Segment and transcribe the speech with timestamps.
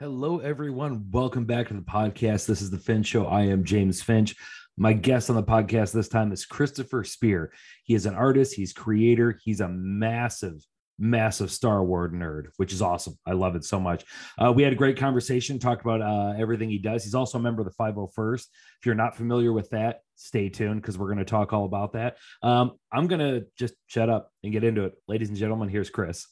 [0.00, 1.10] Hello, everyone.
[1.10, 2.46] Welcome back to the podcast.
[2.46, 3.26] This is the Finch Show.
[3.26, 4.36] I am James Finch.
[4.76, 7.52] My guest on the podcast this time is Christopher Speer.
[7.82, 10.64] He is an artist, he's creator, he's a massive,
[11.00, 13.18] massive Star Wars nerd, which is awesome.
[13.26, 14.04] I love it so much.
[14.38, 17.02] Uh, we had a great conversation, talked about uh, everything he does.
[17.02, 18.46] He's also a member of the 501st.
[18.78, 21.94] If you're not familiar with that, stay tuned because we're going to talk all about
[21.94, 22.18] that.
[22.40, 24.92] Um, I'm going to just shut up and get into it.
[25.08, 26.28] Ladies and gentlemen, here's Chris.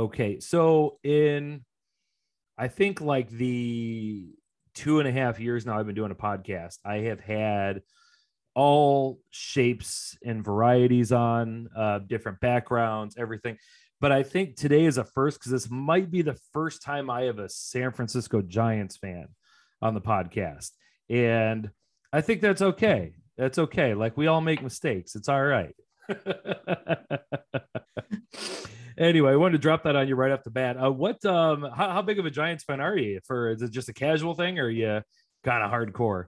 [0.00, 1.62] Okay, so in
[2.56, 4.30] I think like the
[4.74, 7.82] two and a half years now I've been doing a podcast, I have had
[8.54, 13.58] all shapes and varieties on, uh, different backgrounds, everything.
[14.00, 17.24] But I think today is a first because this might be the first time I
[17.24, 19.28] have a San Francisco Giants fan
[19.82, 20.70] on the podcast.
[21.10, 21.70] And
[22.10, 23.16] I think that's okay.
[23.36, 23.92] That's okay.
[23.92, 25.14] Like we all make mistakes.
[25.14, 25.76] It's all right.
[29.00, 30.76] anyway, I wanted to drop that on you right off the bat.
[30.76, 33.20] Uh, what, um, how, how big of a Giants fan are you?
[33.24, 35.02] For is it just a casual thing, or are you
[35.44, 36.26] kind of hardcore?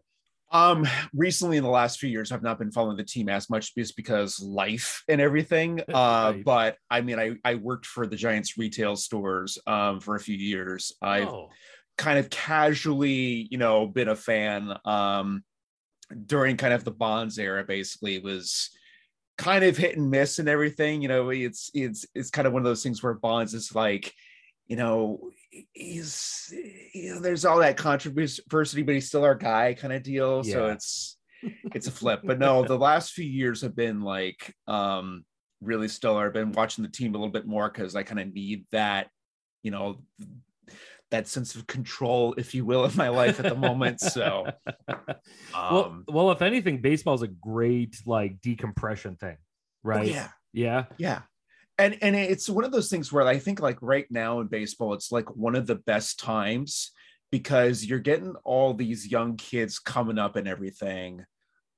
[0.52, 3.74] Um, recently in the last few years, I've not been following the team as much
[3.74, 5.80] just because life and everything.
[5.92, 6.44] Uh, right.
[6.44, 10.36] but I mean, I I worked for the Giants retail stores um for a few
[10.36, 10.92] years.
[11.02, 11.50] I've oh.
[11.98, 15.44] kind of casually, you know, been a fan um
[16.26, 17.62] during kind of the Bonds era.
[17.64, 18.70] Basically, was
[19.38, 21.02] kind of hit and miss and everything.
[21.02, 24.12] You know, it's it's it's kind of one of those things where Bonds is like,
[24.66, 25.30] you know,
[25.72, 26.52] he's
[26.94, 30.42] you know, there's all that controversy, but he's still our guy kind of deal.
[30.44, 30.52] Yeah.
[30.52, 31.18] So it's
[31.74, 32.20] it's a flip.
[32.24, 35.24] But no, the last few years have been like um
[35.60, 36.26] really stellar.
[36.26, 39.08] I've been watching the team a little bit more because I kind of need that,
[39.62, 40.02] you know,
[41.12, 44.00] that sense of control, if you will, in my life at the moment.
[44.00, 44.46] So,
[45.08, 45.14] um,
[45.54, 49.46] well, well, if anything, baseball is a great like decompression thing, oh,
[49.84, 50.08] right?
[50.08, 51.20] Yeah, yeah, yeah.
[51.78, 54.94] And and it's one of those things where I think like right now in baseball,
[54.94, 56.90] it's like one of the best times
[57.30, 61.24] because you're getting all these young kids coming up and everything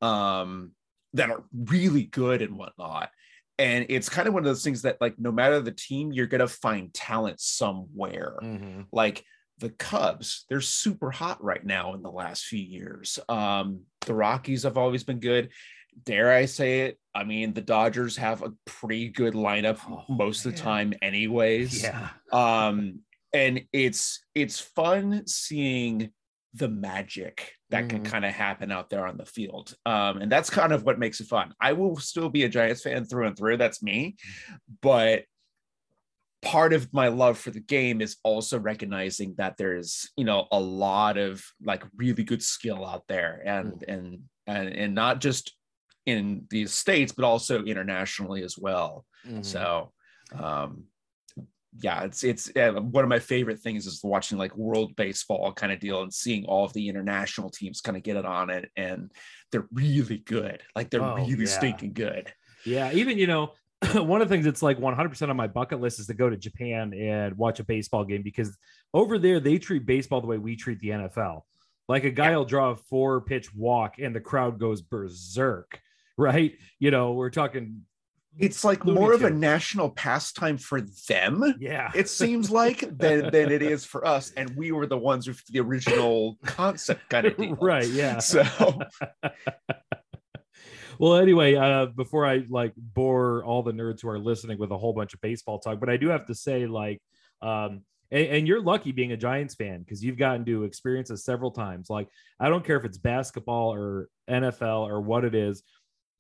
[0.00, 0.72] um,
[1.12, 3.10] that are really good and whatnot
[3.58, 6.26] and it's kind of one of those things that like no matter the team you're
[6.26, 8.36] going to find talent somewhere.
[8.42, 8.82] Mm-hmm.
[8.92, 9.24] like
[9.58, 13.18] the cubs they're super hot right now in the last few years.
[13.28, 15.50] Um the rockies have always been good.
[16.04, 20.44] Dare i say it i mean the dodgers have a pretty good lineup oh, most
[20.44, 20.52] man.
[20.52, 21.82] of the time anyways.
[21.84, 22.08] Yeah.
[22.32, 23.00] Um
[23.32, 26.10] and it's it's fun seeing
[26.54, 27.90] the magic that mm.
[27.90, 29.74] can kind of happen out there on the field.
[29.84, 31.52] Um, and that's kind of what makes it fun.
[31.60, 33.56] I will still be a Giants fan through and through.
[33.56, 34.14] That's me.
[34.80, 35.24] But
[36.40, 40.60] part of my love for the game is also recognizing that there's, you know, a
[40.60, 43.88] lot of like really good skill out there and mm.
[43.88, 45.52] and and and not just
[46.06, 49.04] in the states but also internationally as well.
[49.26, 49.44] Mm.
[49.44, 49.92] So
[50.38, 50.84] um
[51.80, 55.72] yeah, it's it's uh, one of my favorite things is watching like world baseball kind
[55.72, 58.70] of deal and seeing all of the international teams kind of get it on it,
[58.76, 59.10] and
[59.50, 60.62] they're really good.
[60.76, 61.46] Like they're oh, really yeah.
[61.46, 62.32] stinking good.
[62.64, 63.52] Yeah, even you know,
[63.94, 66.36] one of the things that's like 100% on my bucket list is to go to
[66.36, 68.56] Japan and watch a baseball game because
[68.92, 71.42] over there they treat baseball the way we treat the NFL.
[71.88, 72.36] Like a guy yeah.
[72.36, 75.80] will draw a four pitch walk and the crowd goes berserk,
[76.16, 76.56] right?
[76.78, 77.82] You know, we're talking
[78.38, 81.54] it's like more of a national pastime for them.
[81.58, 81.90] Yeah.
[81.94, 84.32] It seems like than than it is for us.
[84.36, 87.56] And we were the ones with the original concept kind of deal.
[87.56, 87.88] Right.
[87.88, 88.20] Yeah.
[88.24, 88.44] So
[90.98, 94.78] well, anyway, uh, before I like bore all the nerds who are listening with a
[94.78, 97.00] whole bunch of baseball talk, but I do have to say, like,
[97.42, 101.24] um, and, and you're lucky being a Giants fan because you've gotten to experience this
[101.24, 101.90] several times.
[101.90, 102.08] Like,
[102.38, 105.62] I don't care if it's basketball or NFL or what it is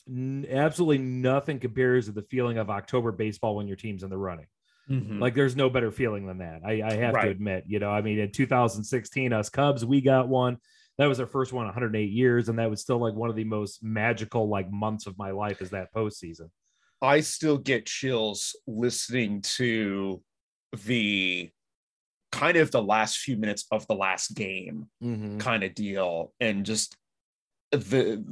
[0.08, 4.46] absolutely nothing compares to the feeling of October baseball when your team's in the running.
[4.90, 5.20] Mm-hmm.
[5.20, 6.60] Like there's no better feeling than that.
[6.64, 7.24] I, I have right.
[7.24, 10.58] to admit, you know, I mean, in 2016, us Cubs, we got one.
[10.98, 13.44] That was our first one 108 years, and that was still like one of the
[13.44, 16.50] most magical like months of my life is that postseason.
[17.02, 20.22] I still get chills listening to
[20.86, 21.50] the
[22.30, 25.38] kind of the last few minutes of the last game mm-hmm.
[25.38, 26.96] kind of deal and just
[27.70, 28.24] the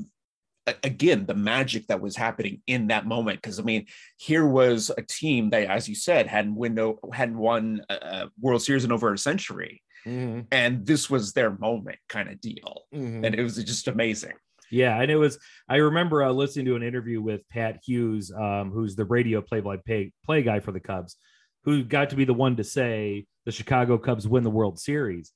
[0.85, 3.87] again the magic that was happening in that moment because i mean
[4.17, 8.85] here was a team that as you said hadn't window hadn't won a world series
[8.85, 10.41] in over a century mm-hmm.
[10.53, 13.25] and this was their moment kind of deal mm-hmm.
[13.25, 14.35] and it was just amazing
[14.71, 15.39] yeah and it was
[15.69, 20.13] i remember uh, listening to an interview with pat hughes um, who's the radio play-by-play
[20.25, 21.17] play guy for the cubs
[21.65, 25.33] who got to be the one to say the chicago cubs win the world series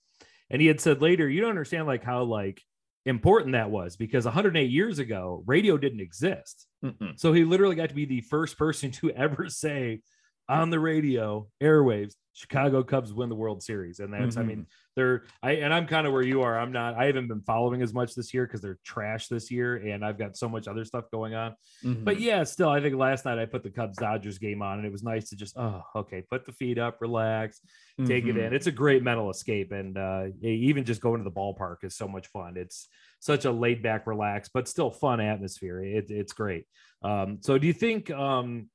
[0.50, 2.62] and he had said later you don't understand like how like
[3.06, 6.66] important that was because 108 years ago, radio didn't exist.
[6.84, 7.18] Mm-mm.
[7.18, 10.00] So he literally got to be the first person to ever say
[10.48, 13.98] on the radio, airwaves, Chicago Cubs win the World Series.
[13.98, 14.38] And that's, mm-hmm.
[14.38, 14.64] I mean, mm-hmm.
[14.94, 16.58] they're, I, and I'm kind of where you are.
[16.58, 19.76] I'm not, I haven't been following as much this year because they're trash this year
[19.76, 21.52] and I've got so much other stuff going on.
[21.82, 22.04] Mm-hmm.
[22.04, 24.86] But yeah, still, I think last night I put the Cubs Dodgers game on and
[24.86, 27.60] it was nice to just, oh, okay, put the feet up, relax,
[27.98, 28.06] mm-hmm.
[28.06, 28.36] take it in.
[28.36, 28.54] Mm-hmm.
[28.54, 29.72] It's a great mental escape.
[29.72, 32.58] And uh, even just going to the ballpark is so much fun.
[32.58, 32.88] It's
[33.18, 35.82] such a laid back, relaxed, but still fun atmosphere.
[35.82, 36.66] It, it's great.
[37.02, 38.68] Um, so do you think, um,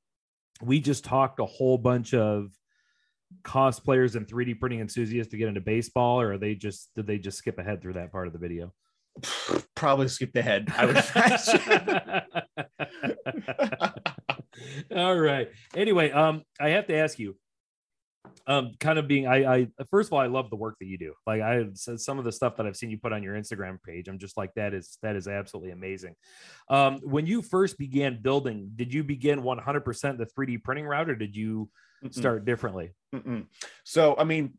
[0.60, 2.50] we just talked a whole bunch of
[3.42, 7.18] cosplayers and 3D printing enthusiasts to get into baseball, or are they just did they
[7.18, 8.72] just skip ahead through that part of the video?
[9.74, 10.72] Probably skipped ahead.
[10.76, 12.22] I would imagine.
[14.96, 15.48] All right.
[15.74, 17.36] Anyway, um, I have to ask you,
[18.46, 20.98] um, kind of being, I, I, first of all, I love the work that you
[20.98, 21.14] do.
[21.26, 23.82] Like I said, some of the stuff that I've seen you put on your Instagram
[23.82, 26.14] page, I'm just like, that is, that is absolutely amazing.
[26.68, 31.14] Um, when you first began building, did you begin 100% the 3D printing route or
[31.14, 31.70] did you
[32.04, 32.14] Mm-mm.
[32.14, 32.90] start differently?
[33.14, 33.46] Mm-mm.
[33.84, 34.54] So, I mean,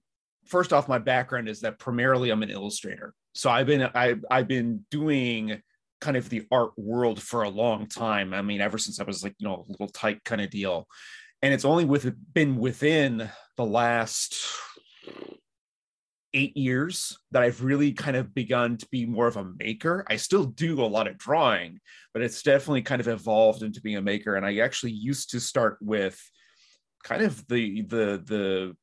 [0.46, 3.14] first off, my background is that primarily I'm an illustrator.
[3.34, 5.62] So I've been, I, I've been doing
[6.00, 8.34] kind of the art world for a long time.
[8.34, 10.88] I mean, ever since I was like, you know, a little tight kind of deal
[11.44, 14.38] and it's only with been within the last
[16.34, 20.06] eight years that I've really kind of begun to be more of a maker.
[20.10, 21.80] I still do a lot of drawing,
[22.14, 24.36] but it's definitely kind of evolved into being a maker.
[24.36, 26.20] And I actually used to start with
[27.04, 28.78] kind of the the the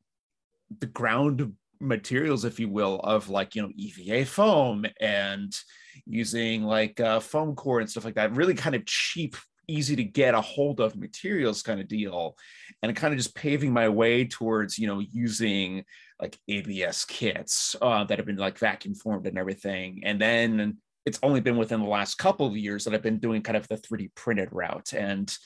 [0.81, 5.59] the ground materials, if you will, of like you know EVA foam and
[6.05, 8.37] using like uh, foam core and stuff like that.
[8.37, 9.35] Really kind of cheap
[9.71, 12.37] easy to get a hold of materials kind of deal
[12.83, 15.85] and kind of just paving my way towards you know using
[16.21, 20.77] like abs kits uh, that have been like vacuum formed and everything and then
[21.07, 23.67] it's only been within the last couple of years that i've been doing kind of
[23.69, 25.37] the 3d printed route and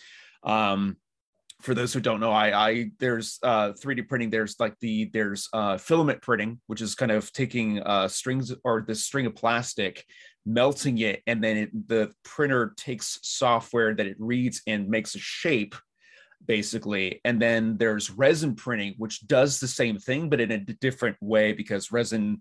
[0.42, 0.96] um,
[1.60, 4.28] for those who don't know, I, I there's uh, 3D printing.
[4.28, 8.84] There's like the there's uh, filament printing, which is kind of taking uh, strings or
[8.86, 10.04] the string of plastic,
[10.46, 15.18] melting it, and then it, the printer takes software that it reads and makes a
[15.18, 15.74] shape,
[16.46, 17.20] basically.
[17.24, 21.52] And then there's resin printing, which does the same thing but in a different way
[21.52, 22.40] because resin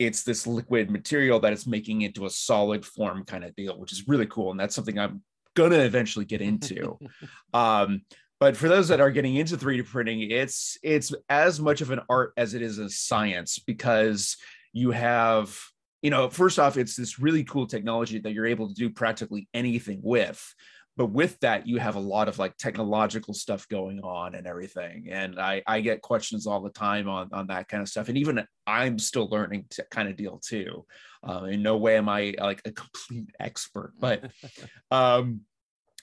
[0.00, 3.92] it's this liquid material that is making into a solid form kind of deal, which
[3.92, 4.50] is really cool.
[4.50, 5.22] And that's something I'm
[5.54, 6.98] gonna eventually get into.
[7.54, 8.00] um,
[8.40, 12.00] but for those that are getting into 3D printing, it's it's as much of an
[12.08, 14.38] art as it is a science because
[14.72, 15.54] you have
[16.02, 19.48] you know first off it's this really cool technology that you're able to do practically
[19.54, 20.54] anything with
[20.96, 25.08] but with that you have a lot of like technological stuff going on and everything
[25.10, 28.18] and i i get questions all the time on on that kind of stuff and
[28.18, 30.84] even i'm still learning to kind of deal too.
[31.22, 34.30] Um, in no way am i like a complete expert but
[34.90, 35.42] um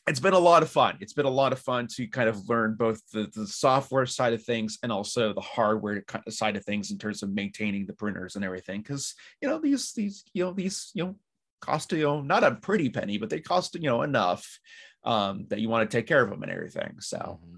[0.07, 0.97] it's been a lot of fun.
[1.01, 4.33] It's been a lot of fun to kind of learn both the, the software side
[4.33, 8.35] of things and also the hardware side of things in terms of maintaining the printers
[8.35, 8.81] and everything.
[8.81, 11.15] Because you know these these you know these you know
[11.59, 14.59] cost you know not a pretty penny, but they cost you know enough
[15.03, 16.95] um, that you want to take care of them and everything.
[16.99, 17.55] So mm-hmm.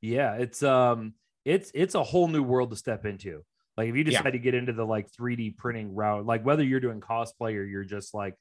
[0.00, 1.14] yeah, it's um
[1.44, 3.44] it's it's a whole new world to step into.
[3.76, 4.30] Like if you decide yeah.
[4.32, 7.84] to get into the like 3D printing route, like whether you're doing cosplay or you're
[7.84, 8.34] just like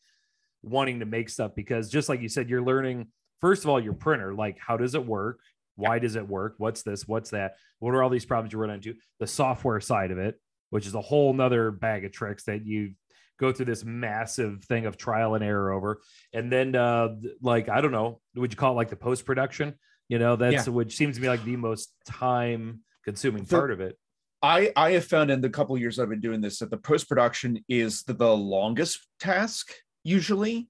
[0.61, 3.07] wanting to make stuff, because just like you said, you're learning
[3.43, 5.41] first of all, your printer, like how does it work?
[5.75, 6.55] Why does it work?
[6.59, 7.05] What's this?
[7.05, 7.55] What's that?
[7.79, 8.93] What are all these problems you run into?
[9.19, 10.39] The software side of it,
[10.69, 12.93] which is a whole nother bag of tricks that you
[13.41, 15.99] go through this massive thing of trial and error over.
[16.31, 19.73] And then uh like I don't know, would you call it like the post-production?
[20.07, 20.73] You know, that's yeah.
[20.73, 23.97] which seems to be like the most time consuming part of it.
[24.41, 27.09] I, I have found in the couple years I've been doing this that the post
[27.09, 30.69] production is the, the longest task usually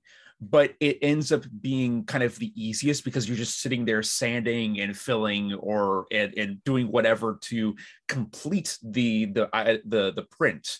[0.50, 4.79] but it ends up being kind of the easiest because you're just sitting there sanding
[4.79, 7.75] and filling or and, and doing whatever to
[8.07, 10.77] complete the the the the print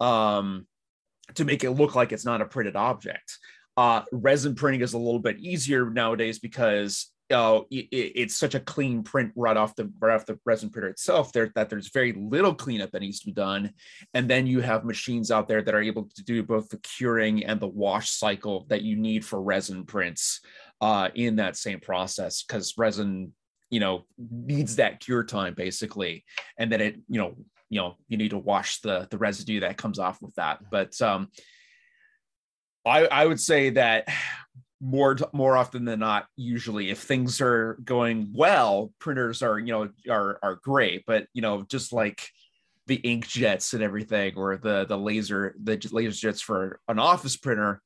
[0.00, 0.66] um
[1.34, 3.38] to make it look like it's not a printed object.
[3.76, 8.60] Uh resin printing is a little bit easier nowadays because uh, it, it's such a
[8.60, 12.12] clean print right off the right off the resin printer itself there that there's very
[12.12, 13.72] little cleanup that needs to be done.
[14.14, 17.44] And then you have machines out there that are able to do both the curing
[17.44, 20.40] and the wash cycle that you need for resin prints
[20.80, 23.32] uh, in that same process because resin
[23.70, 26.24] you know needs that cure time basically.
[26.58, 27.34] And then it you know
[27.70, 30.60] you know you need to wash the the residue that comes off with that.
[30.70, 31.28] But um
[32.84, 34.08] I, I would say that
[34.82, 39.88] more more often than not usually if things are going well printers are you know
[40.10, 42.26] are are great but you know just like
[42.86, 47.36] the ink jets and everything, or the the laser the laser jets for an office
[47.36, 47.80] printer.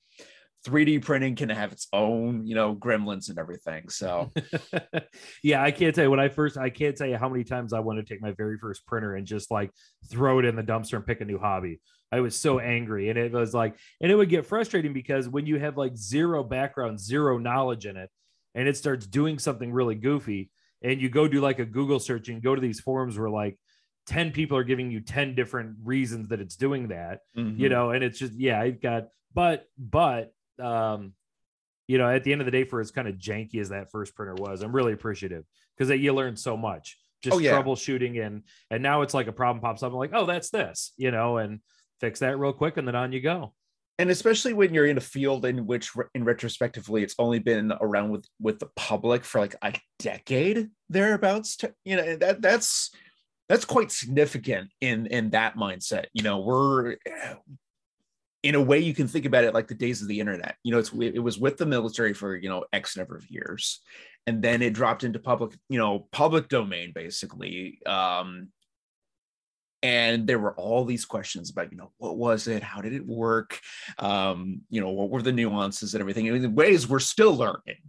[0.66, 3.88] 3D printing can have its own, you know, gremlins and everything.
[3.88, 4.32] So,
[5.44, 7.72] yeah, I can't tell you when I first, I can't tell you how many times
[7.72, 9.70] I want to take my very first printer and just like
[10.10, 11.80] throw it in the dumpster and pick a new hobby.
[12.12, 13.08] I was so angry.
[13.10, 16.44] And it was like, and it would get frustrating because when you have like zero
[16.44, 18.10] background, zero knowledge in it,
[18.54, 20.50] and it starts doing something really goofy,
[20.82, 23.58] and you go do like a Google search and go to these forums where like
[24.06, 27.60] 10 people are giving you 10 different reasons that it's doing that, mm-hmm.
[27.60, 31.12] you know, and it's just, yeah, I've got, but, but, um,
[31.88, 33.90] you know, at the end of the day, for as kind of janky as that
[33.90, 35.44] first printer was, I'm really appreciative
[35.76, 37.52] because you learn so much just oh, yeah.
[37.52, 39.92] troubleshooting and and now it's like a problem pops up.
[39.92, 41.60] I'm like, oh, that's this, you know, and
[42.00, 43.52] fix that real quick and then on you go.
[43.98, 48.10] And especially when you're in a field in which in retrospectively it's only been around
[48.10, 52.90] with with the public for like a decade thereabouts to, you know that that's
[53.48, 56.06] that's quite significant in in that mindset.
[56.12, 56.96] You know we're
[58.42, 60.56] in a way you can think about it like the days of the internet.
[60.62, 63.80] You know it's it was with the military for you know x number of years
[64.26, 67.80] and then it dropped into public you know public domain basically.
[67.86, 68.48] Um
[69.82, 73.06] and there were all these questions about you know what was it how did it
[73.06, 73.60] work
[73.98, 77.80] um, you know what were the nuances and everything in ways we're still learning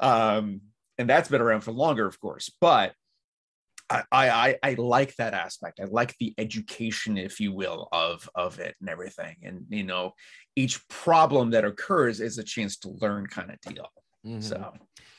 [0.00, 0.60] um,
[0.98, 2.92] and that's been around for longer of course but
[3.88, 5.78] I, I I like that aspect.
[5.80, 9.36] I like the education, if you will, of of it and everything.
[9.44, 10.12] And you know,
[10.56, 13.86] each problem that occurs is a chance to learn, kind of deal.
[14.26, 14.40] Mm-hmm.
[14.40, 14.72] So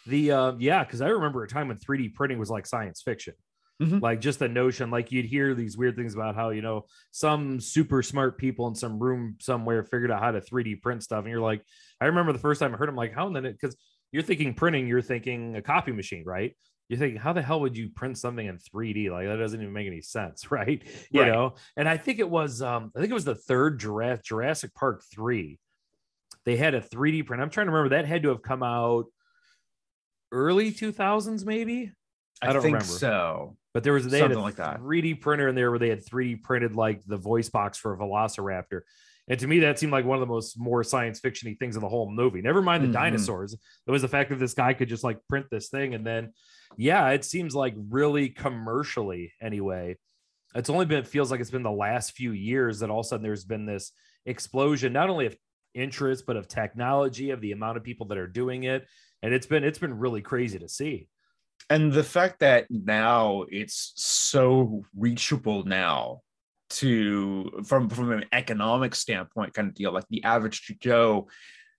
[0.06, 3.36] the uh, yeah, because I remember a time when 3D printing was like science fiction.
[3.82, 4.00] Mm-hmm.
[4.00, 7.60] Like just the notion, like you'd hear these weird things about how, you know, some
[7.60, 11.24] super smart people in some room somewhere figured out how to 3D print stuff.
[11.24, 11.62] And you're like,
[12.02, 13.76] I remember the first time I heard them, like, how and then because
[14.12, 16.56] you're thinking printing, you're thinking a copy machine, right?
[16.90, 19.12] You're thinking, how the hell would you print something in 3D?
[19.12, 20.82] Like that doesn't even make any sense, right?
[21.12, 21.32] You right.
[21.32, 24.74] know, and I think it was, um, I think it was the third Jurassic, Jurassic
[24.74, 25.60] Park 3.
[26.46, 27.44] They had a 3D print.
[27.44, 29.06] I'm trying to remember that had to have come out
[30.32, 31.92] early 2000s, maybe.
[32.42, 32.86] I, I don't remember.
[32.86, 34.80] So but there was they Something had a like that.
[34.80, 37.98] 3D printer in there where they had 3D printed like the voice box for a
[37.98, 38.82] Velociraptor.
[39.28, 41.84] And to me, that seemed like one of the most more science fictiony things in
[41.84, 42.42] the whole movie.
[42.42, 42.94] Never mind the mm-hmm.
[42.94, 43.54] dinosaurs.
[43.54, 45.94] It was the fact that this guy could just like print this thing.
[45.94, 46.34] And then,
[46.76, 49.98] yeah, it seems like really commercially anyway.
[50.56, 53.06] It's only been, it feels like it's been the last few years that all of
[53.06, 53.92] a sudden there's been this
[54.26, 55.38] explosion, not only of
[55.76, 58.88] interest, but of technology, of the amount of people that are doing it.
[59.22, 61.10] And it's been, it's been really crazy to see
[61.70, 66.22] and the fact that now it's so reachable now
[66.70, 71.28] to from from an economic standpoint kind of deal like the average joe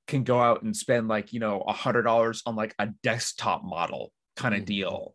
[0.07, 3.63] can go out and spend like you know a hundred dollars on like a desktop
[3.65, 4.67] model kind of mm-hmm.
[4.67, 5.15] deal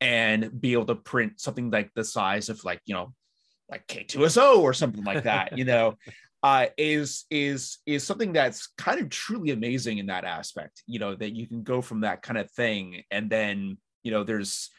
[0.00, 3.14] and be able to print something like the size of like you know
[3.70, 5.96] like k2so or something like that you know
[6.42, 11.14] uh, is is is something that's kind of truly amazing in that aspect you know
[11.14, 14.70] that you can go from that kind of thing and then you know there's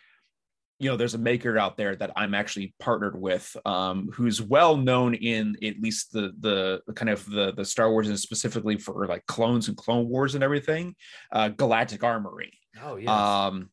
[0.79, 4.77] you know there's a maker out there that i'm actually partnered with um, who's well
[4.77, 9.07] known in at least the the kind of the the star wars and specifically for
[9.07, 10.95] like clones and clone wars and everything
[11.31, 12.53] uh, galactic armory
[12.83, 13.69] oh yeah um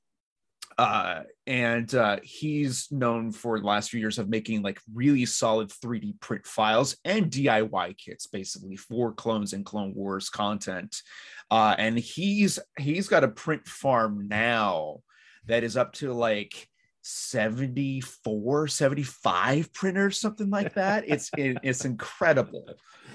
[0.79, 5.69] uh, and uh, he's known for the last few years of making like really solid
[5.69, 11.03] 3D print files and DIY kits, basically for clones and Clone Wars content.
[11.51, 15.01] Uh, and he's he's got a print farm now
[15.47, 16.69] that is up to like
[17.03, 21.05] 74 75 printers something like that.
[21.07, 22.67] It's it, it's incredible.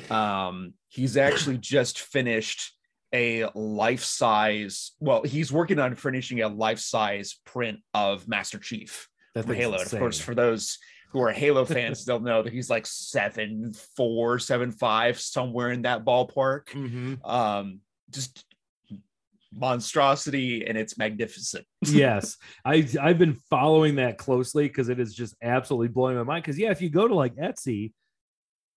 [0.09, 2.73] Um he's actually just finished
[3.13, 9.07] a life size well he's working on finishing a life size print of master chief
[9.33, 9.77] from halo.
[9.77, 10.77] And of course for those
[11.11, 15.83] who are halo fans they'll know that he's like seven four seven five somewhere in
[15.83, 16.65] that ballpark.
[16.65, 17.25] Mm-hmm.
[17.25, 17.79] um
[18.09, 18.43] just
[19.57, 21.65] monstrosity and it's magnificent.
[21.81, 22.37] yes.
[22.63, 26.43] I I've been following that closely because it is just absolutely blowing my mind.
[26.43, 27.93] Because yeah, if you go to like Etsy,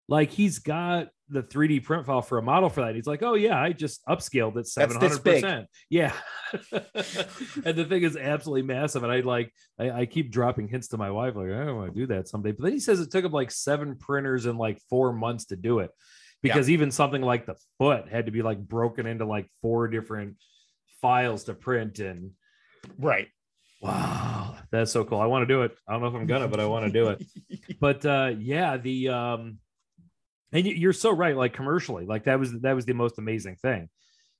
[0.08, 2.96] like he's got the 3D print file for a model for that.
[2.96, 5.66] He's like, oh yeah, I just upscaled it 700%.
[5.88, 6.12] Yeah.
[6.72, 9.04] and the thing is absolutely massive.
[9.04, 11.94] And I like, I, I, keep dropping hints to my wife, like, I don't want
[11.94, 12.50] to do that someday.
[12.50, 15.56] But then he says it took him like seven printers in like four months to
[15.56, 15.90] do it.
[16.42, 16.74] Because yeah.
[16.74, 20.36] even something like the foot had to be like broken into like four different
[21.00, 22.32] files to print and
[22.98, 23.28] right.
[23.80, 24.30] Wow
[24.70, 25.20] that's so cool.
[25.20, 25.76] I want to do it.
[25.88, 27.24] I don't know if i'm gonna but i want to do it.
[27.80, 29.58] But uh yeah the um
[30.52, 33.88] and you're so right like commercially like that was that was the most amazing thing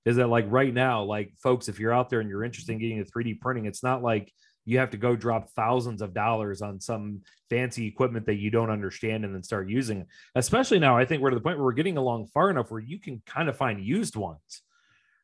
[0.05, 2.79] is that like right now like folks if you're out there and you're interested in
[2.79, 4.31] getting a 3d printing it's not like
[4.67, 8.71] you have to go drop thousands of dollars on some fancy equipment that you don't
[8.71, 10.07] understand and then start using it.
[10.35, 12.79] Especially now, I think we're to the point where we're getting along far enough where
[12.79, 14.63] you can kind of find used ones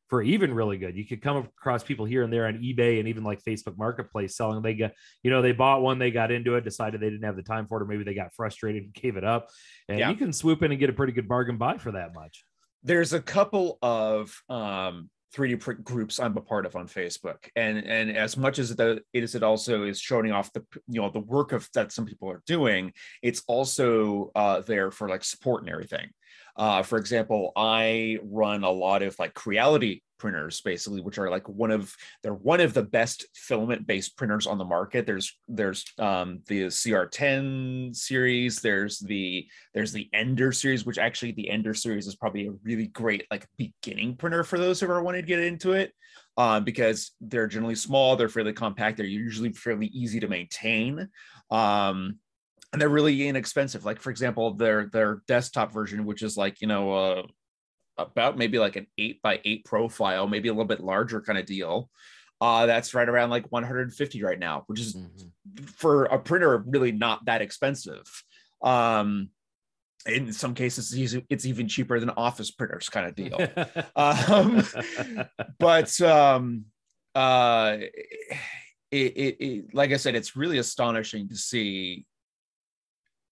[0.08, 0.96] for even really good.
[0.96, 4.36] You could come across people here and there on eBay and even like Facebook Marketplace
[4.36, 4.62] selling.
[4.62, 7.36] They got, you know, they bought one, they got into it, decided they didn't have
[7.36, 9.48] the time for it, or maybe they got frustrated and gave it up.
[9.88, 10.10] And yeah.
[10.10, 12.44] you can swoop in and get a pretty good bargain buy for that much.
[12.82, 17.78] There's a couple of um 3D print groups I'm a part of on Facebook, and
[17.78, 21.10] and as much as the it is it also is showing off the you know
[21.10, 25.62] the work of that some people are doing, it's also uh, there for like support
[25.62, 26.08] and everything.
[26.56, 31.48] Uh, for example, I run a lot of like Creality printers basically which are like
[31.48, 35.06] one of they're one of the best filament based printers on the market.
[35.06, 41.50] There's there's um the cr10 series there's the there's the ender series which actually the
[41.50, 45.22] ender series is probably a really great like beginning printer for those who are wanting
[45.22, 45.92] to get into it
[46.36, 51.08] um, because they're generally small they're fairly compact they're usually fairly easy to maintain.
[51.50, 52.18] Um,
[52.73, 53.85] and they're really inexpensive.
[53.85, 57.23] Like for example, their their desktop version, which is like you know uh,
[57.99, 61.46] about maybe like an eight by eight profile, maybe a little bit larger kind of
[61.46, 61.90] deal.
[62.40, 65.64] Uh, that's right around like 150 right now, which is mm-hmm.
[65.64, 68.04] for a printer really not that expensive.
[68.62, 69.30] Um,
[70.06, 70.94] in some cases,
[71.30, 73.38] it's even cheaper than office printers kind of deal.
[73.96, 74.62] um,
[75.58, 76.66] but um,
[77.14, 77.78] uh,
[78.90, 82.06] it, it, it, like I said, it's really astonishing to see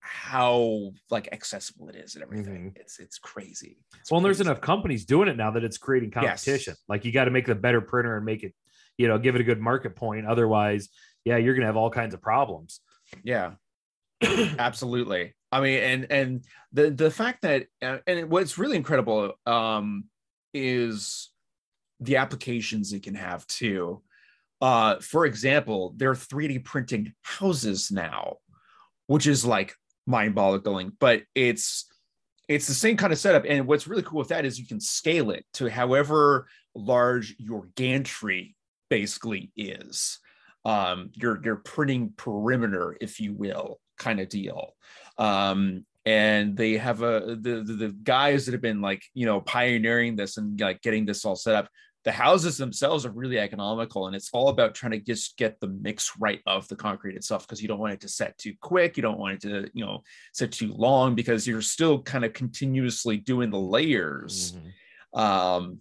[0.05, 2.71] how like accessible it is and everything.
[2.71, 2.81] Mm-hmm.
[2.81, 3.79] It's it's crazy.
[3.99, 4.25] It's well, crazy.
[4.25, 6.73] there's enough companies doing it now that it's creating competition.
[6.73, 6.85] Yes.
[6.89, 8.55] Like you got to make the better printer and make it,
[8.99, 10.27] you know, give it a good market point.
[10.27, 10.91] Otherwise,
[11.25, 12.81] yeah, you're gonna have all kinds of problems.
[13.23, 13.53] Yeah,
[14.59, 15.35] absolutely.
[15.51, 20.05] I mean, and and the the fact that uh, and what's really incredible um,
[20.53, 21.31] is
[22.01, 24.03] the applications it can have too.
[24.61, 28.37] Uh, for example, they're 3D printing houses now,
[29.07, 29.75] which is like
[30.07, 31.87] mind-boggling, but it's
[32.49, 33.45] it's the same kind of setup.
[33.49, 37.69] And what's really cool with that is you can scale it to however large your
[37.75, 38.55] gantry
[38.91, 40.19] basically is.
[40.67, 44.75] Um, your your printing perimeter, if you will, kind of deal.
[45.19, 49.41] Um, and they have a the, the, the guys that have been like you know
[49.41, 51.69] pioneering this and like getting this all set up
[52.05, 55.69] the houses themselves are really economical and it's all about trying to just get the
[55.69, 58.97] mix right of the concrete itself because you don't want it to set too quick
[58.97, 62.33] you don't want it to you know set too long because you're still kind of
[62.33, 65.19] continuously doing the layers mm-hmm.
[65.19, 65.79] um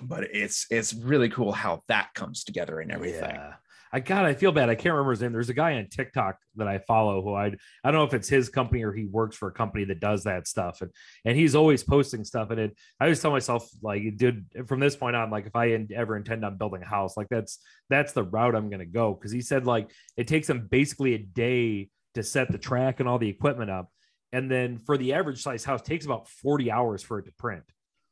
[0.00, 3.54] but it's it's really cool how that comes together and everything yeah.
[3.92, 4.68] I God, I feel bad.
[4.68, 5.32] I can't remember his name.
[5.32, 8.28] There's a guy on TikTok that I follow who I I don't know if it's
[8.28, 10.90] his company or he works for a company that does that stuff, and
[11.24, 12.50] and he's always posting stuff.
[12.50, 15.86] And it, I always tell myself like, dude, from this point on, like if I
[15.94, 19.14] ever intend on building a house, like that's that's the route I'm gonna go.
[19.14, 23.08] Because he said like it takes him basically a day to set the track and
[23.08, 23.90] all the equipment up,
[24.32, 27.64] and then for the average size house takes about 40 hours for it to print.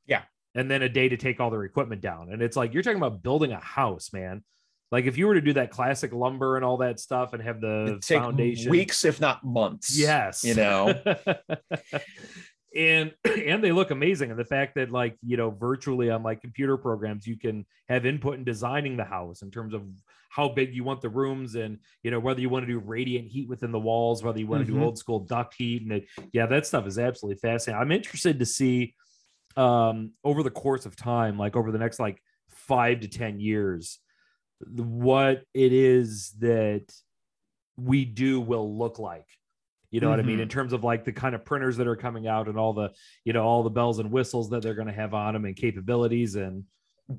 [0.07, 0.23] Yeah.
[0.55, 2.33] And then a day to take all their equipment down.
[2.33, 4.43] And it's like you're talking about building a house, man.
[4.93, 7.61] Like if you were to do that classic lumber and all that stuff and have
[7.61, 9.99] the foundation weeks, if not months.
[9.99, 10.45] Yes.
[10.45, 10.95] You know.
[12.77, 14.31] and and they look amazing.
[14.31, 18.07] And the fact that like, you know, virtually on like computer programs, you can have
[18.07, 19.83] input in designing the house in terms of
[20.29, 23.27] how big you want the rooms and you know whether you want to do radiant
[23.27, 24.81] heat within the walls, whether you want to mm-hmm.
[24.81, 25.83] do old school duct heat.
[25.83, 27.81] And it, yeah, that stuff is absolutely fascinating.
[27.81, 28.95] I'm interested to see
[29.57, 33.99] um over the course of time, like over the next like five to ten years
[34.65, 36.85] what it is that
[37.77, 39.27] we do will look like
[39.91, 40.13] you know mm-hmm.
[40.13, 40.59] what i mean in mm-hmm.
[40.59, 42.91] terms of like the kind of printers that are coming out and all the
[43.25, 45.57] you know all the bells and whistles that they're going to have on them and
[45.57, 46.65] capabilities and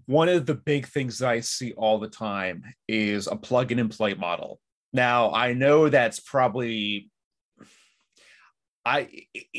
[0.05, 3.91] one of the big things that i see all the time is a plug and
[3.91, 4.59] play model
[4.93, 7.09] now i know that's probably
[8.87, 9.09] I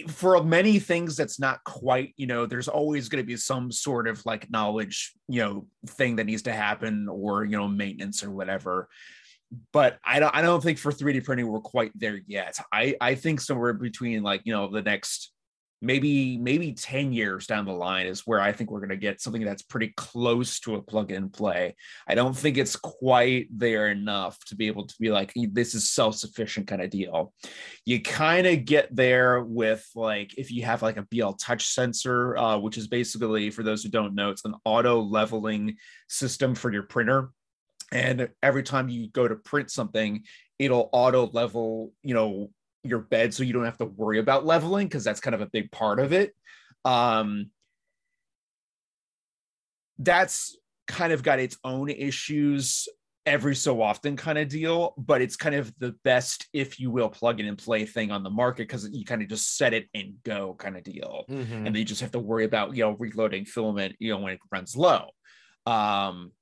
[0.09, 4.09] for many things that's not quite, you know, there's always going to be some sort
[4.09, 8.31] of like knowledge, you know, thing that needs to happen or, you know, maintenance or
[8.31, 8.89] whatever.
[9.73, 12.59] But I don't I don't think for 3D printing we're quite there yet.
[12.73, 15.33] I I think somewhere between like, you know, the next
[15.81, 19.21] maybe maybe 10 years down the line is where i think we're going to get
[19.21, 21.75] something that's pretty close to a plug and play.
[22.07, 25.91] I don't think it's quite there enough to be able to be like this is
[25.91, 27.33] self-sufficient kind of deal.
[27.85, 32.37] You kind of get there with like if you have like a bl touch sensor
[32.37, 35.77] uh, which is basically for those who don't know it's an auto leveling
[36.09, 37.31] system for your printer.
[37.91, 40.25] And every time you go to print something
[40.59, 42.51] it'll auto level you know
[42.85, 45.47] your bed so you don't have to worry about leveling because that's kind of a
[45.47, 46.35] big part of it.
[46.85, 47.51] Um,
[49.99, 52.89] that's kind of got its own issues
[53.27, 57.11] every so often kind of deal, but it's kind of the best, if you will,
[57.11, 59.87] plug in and play thing on the market because you kind of just set it
[59.93, 61.25] and go kind of deal.
[61.29, 61.55] Mm-hmm.
[61.55, 64.33] And then you just have to worry about, you know, reloading filament, you know, when
[64.33, 65.09] it runs low.
[65.67, 66.33] Um,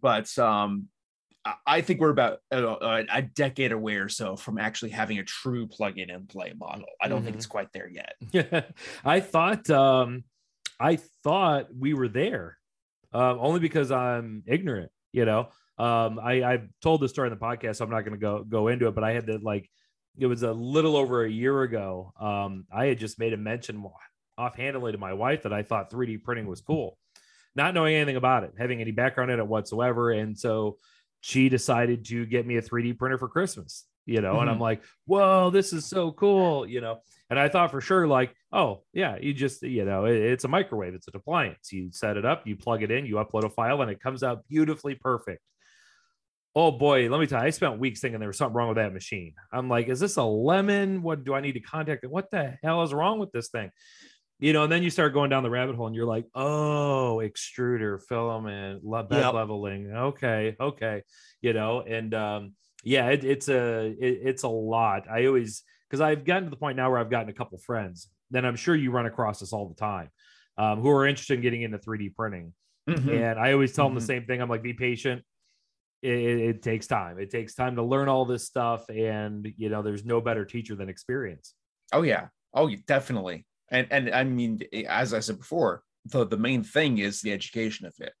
[0.00, 0.88] but um,
[1.66, 5.66] I think we're about a, a, decade away or so from actually having a true
[5.66, 6.86] plug in and play model.
[7.00, 7.26] I don't mm-hmm.
[7.26, 8.74] think it's quite there yet.
[9.04, 10.24] I thought um,
[10.80, 12.58] I thought we were there,
[13.12, 14.90] uh, only because I'm ignorant.
[15.12, 18.18] You know, um, I I've told this story in the podcast, so I'm not going
[18.18, 18.94] to go go into it.
[18.94, 19.68] But I had to like,
[20.18, 22.12] it was a little over a year ago.
[22.20, 23.84] Um, I had just made a mention
[24.38, 26.98] offhandedly to my wife that I thought 3D printing was cool,
[27.54, 30.78] not knowing anything about it, having any background in it whatsoever, and so
[31.26, 34.42] she decided to get me a 3D printer for Christmas, you know, mm-hmm.
[34.42, 34.62] and I'm mm-hmm.
[34.62, 37.00] like, whoa, this is so cool, you know.
[37.28, 40.48] And I thought for sure, like, oh, yeah, you just, you know, it, it's a
[40.48, 41.72] microwave, it's an appliance.
[41.72, 44.22] You set it up, you plug it in, you upload a file, and it comes
[44.22, 45.42] out beautifully perfect.
[46.54, 48.76] Oh boy, let me tell you, I spent weeks thinking there was something wrong with
[48.76, 49.34] that machine.
[49.52, 51.02] I'm like, is this a lemon?
[51.02, 52.06] What do I need to contact?
[52.06, 53.72] What the hell is wrong with this thing?
[54.38, 57.20] You know, and then you start going down the rabbit hole and you're like, oh,
[57.22, 59.32] extruder, filament, bed yep.
[59.32, 59.90] leveling.
[59.90, 61.02] Okay, okay,
[61.40, 62.52] you know, and um,
[62.84, 65.08] yeah, it, it's a it, it's a lot.
[65.10, 68.08] I always because I've gotten to the point now where I've gotten a couple friends.
[68.30, 70.10] Then I'm sure you run across this all the time,
[70.58, 72.52] um, who are interested in getting into 3D printing.
[72.88, 73.08] Mm-hmm.
[73.08, 73.94] And I always tell mm-hmm.
[73.94, 74.42] them the same thing.
[74.42, 75.22] I'm like, be patient.
[76.02, 77.18] It, it, takes time.
[77.18, 80.74] It takes time to learn all this stuff, and you know, there's no better teacher
[80.74, 81.54] than experience.
[81.90, 82.28] Oh yeah.
[82.52, 87.20] Oh, definitely and and I mean, as I said before, the the main thing is
[87.20, 88.12] the education of it.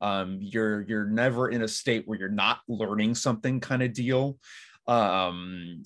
[0.00, 4.38] Um, you're you're never in a state where you're not learning something kind of deal.
[4.86, 5.82] Um,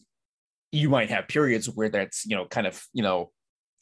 [0.71, 3.31] you might have periods where that's you know kind of you know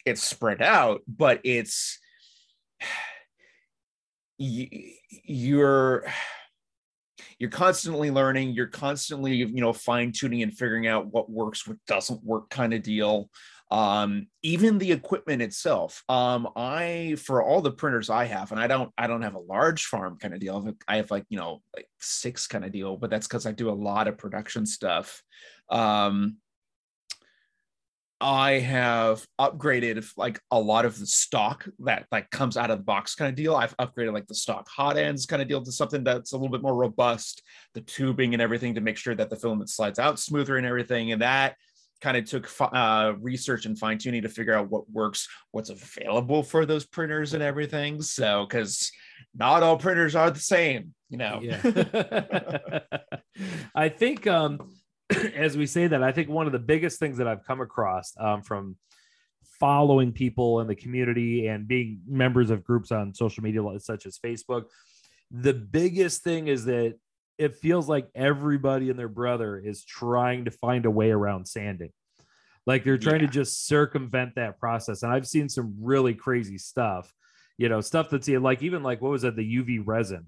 [0.04, 1.98] it's spread out, but it's
[4.38, 6.04] you're
[7.38, 11.76] you're constantly learning you're constantly you know fine tuning and figuring out what works what
[11.86, 13.28] doesn't work kind of deal
[13.70, 18.66] um, even the equipment itself um, i for all the printers i have and i
[18.66, 21.62] don't i don't have a large farm kind of deal i have like you know
[21.74, 25.22] like six kind of deal but that's because i do a lot of production stuff
[25.70, 26.36] um,
[28.20, 32.84] I have upgraded like a lot of the stock that like comes out of the
[32.84, 33.56] box kind of deal.
[33.56, 36.50] I've upgraded like the stock hot ends kind of deal to something that's a little
[36.50, 40.20] bit more robust, the tubing and everything to make sure that the filament slides out
[40.20, 41.12] smoother and everything.
[41.12, 41.56] And that
[42.00, 46.42] kind of took uh, research and fine tuning to figure out what works, what's available
[46.42, 48.00] for those printers and everything.
[48.02, 48.90] So, because
[49.34, 51.40] not all printers are the same, you know.
[51.42, 52.80] Yeah.
[53.74, 54.70] I think, um,
[55.34, 58.14] as we say that, I think one of the biggest things that I've come across
[58.18, 58.76] um, from
[59.58, 64.18] following people in the community and being members of groups on social media such as
[64.18, 64.64] Facebook,
[65.30, 66.96] the biggest thing is that
[67.40, 71.90] it feels like everybody and their brother is trying to find a way around sanding.
[72.66, 73.28] Like they're trying yeah.
[73.28, 75.02] to just circumvent that process.
[75.02, 77.10] And I've seen some really crazy stuff,
[77.56, 80.26] you know, stuff that's like even like what was it, the UV resin,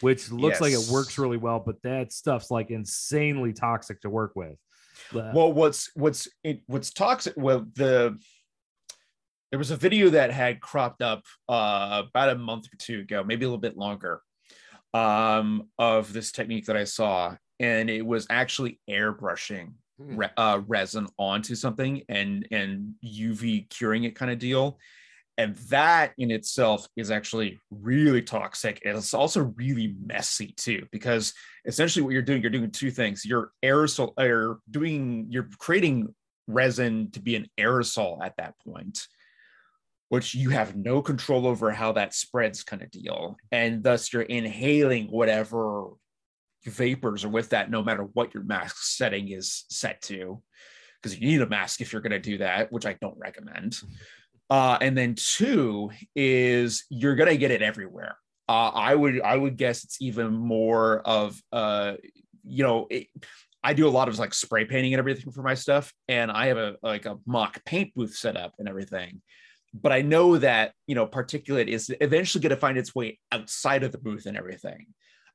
[0.00, 0.60] which looks yes.
[0.62, 4.56] like it works really well, but that stuff's like insanely toxic to work with.
[5.12, 7.34] well, what's what's it, what's toxic?
[7.36, 8.18] Well, the
[9.50, 13.22] there was a video that had cropped up uh, about a month or two ago,
[13.22, 14.22] maybe a little bit longer,
[14.94, 20.16] um, of this technique that I saw, and it was actually airbrushing hmm.
[20.16, 24.78] re- uh, resin onto something and and UV curing it kind of deal.
[25.36, 28.80] And that in itself is actually really toxic.
[28.84, 33.24] And it's also really messy too, because essentially what you're doing, you're doing two things.
[33.24, 36.14] You're aerosol, or doing, you're creating
[36.46, 39.08] resin to be an aerosol at that point
[40.14, 43.36] which you have no control over how that spreads kind of deal.
[43.50, 45.88] And thus you're inhaling whatever
[46.64, 50.40] vapors are with that, no matter what your mask setting is set to,
[51.02, 53.76] because you need a mask if you're going to do that, which I don't recommend.
[54.48, 58.16] Uh, and then two is you're going to get it everywhere.
[58.48, 61.94] Uh, I would I would guess it's even more of uh,
[62.44, 63.08] you know it,
[63.64, 66.46] I do a lot of like spray painting and everything for my stuff, and I
[66.46, 69.22] have a like a mock paint booth set up and everything
[69.74, 73.82] but I know that you know particulate is eventually going to find its way outside
[73.82, 74.86] of the booth and everything.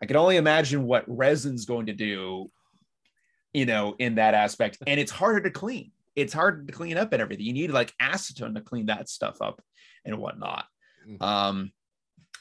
[0.01, 2.47] I can only imagine what resin's going to do,
[3.53, 5.91] you know, in that aspect, and it's harder to clean.
[6.15, 7.45] It's hard to clean up and everything.
[7.45, 9.61] You need like acetone to clean that stuff up
[10.05, 10.65] and whatnot.
[11.07, 11.23] Mm-hmm.
[11.23, 11.71] Um,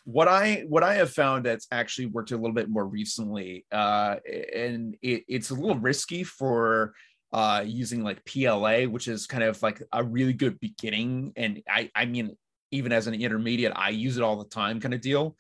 [0.04, 4.16] what I what I have found that's actually worked a little bit more recently, uh,
[4.54, 6.94] and it, it's a little risky for
[7.32, 11.32] uh, using like PLA, which is kind of like a really good beginning.
[11.36, 12.36] And I, I mean,
[12.70, 15.36] even as an intermediate, I use it all the time kind of deal.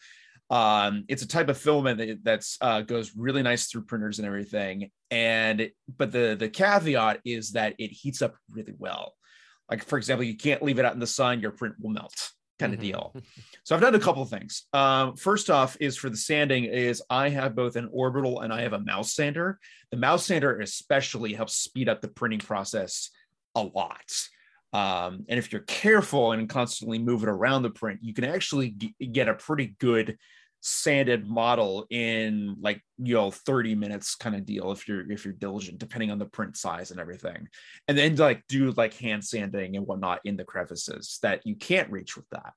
[0.50, 4.26] Um, it's a type of filament that that's uh, goes really nice through printers and
[4.26, 4.90] everything.
[5.10, 9.14] And but the the caveat is that it heats up really well.
[9.70, 12.32] Like for example, you can't leave it out in the sun; your print will melt
[12.58, 12.88] kind of mm-hmm.
[12.88, 13.14] deal.
[13.64, 14.66] so I've done a couple of things.
[14.72, 18.62] Um, first off is for the sanding is I have both an orbital and I
[18.62, 19.58] have a mouse sander.
[19.90, 23.10] The mouse sander especially helps speed up the printing process
[23.54, 24.12] a lot.
[24.72, 28.70] Um, and if you're careful and constantly move it around the print, you can actually
[28.70, 30.18] g- get a pretty good
[30.60, 35.34] sanded model in like you know 30 minutes kind of deal if you're if you're
[35.34, 37.48] diligent depending on the print size and everything.
[37.86, 41.90] And then like do like hand sanding and whatnot in the crevices that you can't
[41.90, 42.52] reach with that.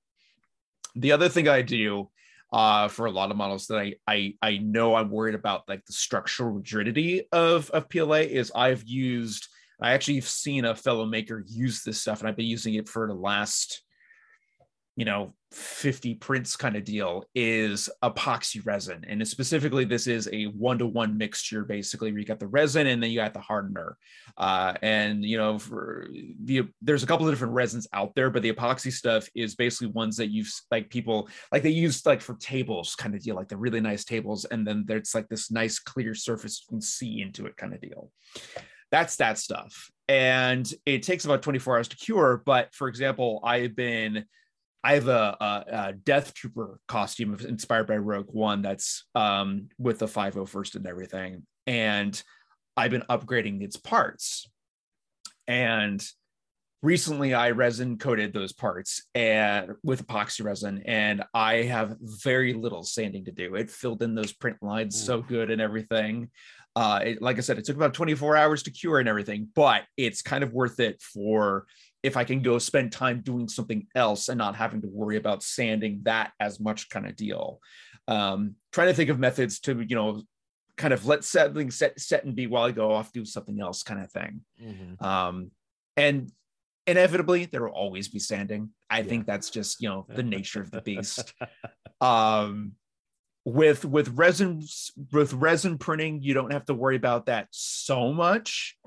[0.95, 2.09] The other thing i do
[2.51, 5.85] uh, for a lot of models that I, I I know I'm worried about like
[5.85, 9.47] the structural rigidity of of PLA is I've used
[9.81, 12.89] I actually have seen a fellow maker use this stuff and I've been using it
[12.89, 13.83] for the last
[14.95, 19.03] you know 50 prints kind of deal is epoxy resin.
[19.07, 23.11] And specifically this is a one-to-one mixture basically where you got the resin and then
[23.11, 23.97] you got the hardener.
[24.37, 25.57] Uh, and you know
[26.43, 29.87] the there's a couple of different resins out there but the epoxy stuff is basically
[29.87, 33.49] ones that you've like people like they use like for tables kind of deal like
[33.49, 37.21] the really nice tables and then there's like this nice clear surface you can see
[37.21, 38.09] into it kind of deal.
[38.89, 39.89] That's that stuff.
[40.07, 44.25] And it takes about 24 hours to cure but for example i've been
[44.83, 49.99] I have a, a, a, Death Trooper costume inspired by Rogue One that's um, with
[49.99, 51.45] the 501st and everything.
[51.67, 52.21] And
[52.75, 54.49] I've been upgrading its parts.
[55.47, 56.03] And
[56.81, 62.83] recently I resin coated those parts and with epoxy resin, and I have very little
[62.83, 63.55] sanding to do.
[63.55, 65.05] It filled in those print lines Ooh.
[65.05, 66.29] so good and everything.
[66.75, 69.83] Uh, it, like I said, it took about 24 hours to cure and everything, but
[69.97, 71.65] it's kind of worth it for
[72.03, 75.43] if I can go spend time doing something else and not having to worry about
[75.43, 77.59] sanding that as much kind of deal.
[78.07, 80.23] Um, trying to think of methods to, you know,
[80.77, 83.83] kind of let something set set and be while I go off do something else
[83.83, 84.41] kind of thing.
[84.61, 85.03] Mm-hmm.
[85.03, 85.51] Um,
[85.95, 86.31] and
[86.87, 88.69] inevitably there will always be sanding.
[88.89, 89.03] I yeah.
[89.03, 91.33] think that's just, you know, the nature of the beast.
[92.01, 92.73] um,
[93.43, 94.61] with with resin
[95.11, 98.77] with resin printing you don't have to worry about that so much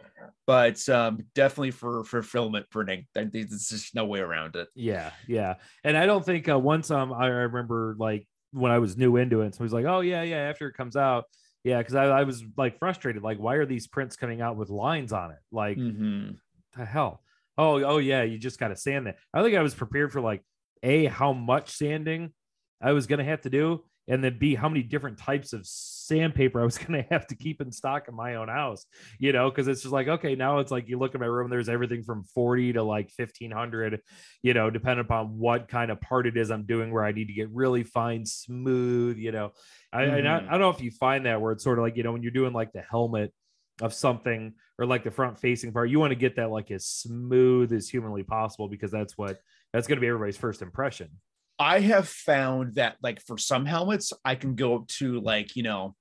[0.46, 4.68] but um definitely for for filament printing there's just no way around it.
[4.74, 5.54] Yeah yeah.
[5.82, 9.40] And i don't think uh, once um i remember like when i was new into
[9.40, 11.24] it so he's like oh yeah yeah after it comes out.
[11.64, 14.68] Yeah because I, I was like frustrated like why are these prints coming out with
[14.70, 15.38] lines on it?
[15.50, 16.32] Like mm-hmm.
[16.76, 17.22] the hell.
[17.58, 20.20] Oh oh yeah you just got to sand that i think i was prepared for
[20.20, 20.42] like
[20.82, 22.32] a how much sanding
[22.80, 26.60] i was gonna have to do and then b how many different types of sandpaper
[26.60, 28.86] I was going to have to keep in stock in my own house,
[29.18, 31.50] you know, because it's just like, okay, now it's like you look at my room,
[31.50, 34.00] there's everything from 40 to like 1500,
[34.42, 37.26] you know, depending upon what kind of part it is I'm doing where I need
[37.26, 39.52] to get really fine, smooth, you know.
[39.92, 40.10] I, mm.
[40.10, 40.50] I, I mm-hmm.
[40.50, 42.32] don't know if you find that where it's sort of like, you know, when you're
[42.32, 43.32] doing like the helmet
[43.80, 46.86] of something or like the front facing part, you want to get that like as
[46.86, 49.38] smooth as humanly possible because that's what
[49.72, 51.10] that's going to be everybody's first impression.
[51.58, 55.62] I have found that like for some helmets, I can go up to like, you
[55.62, 55.94] know,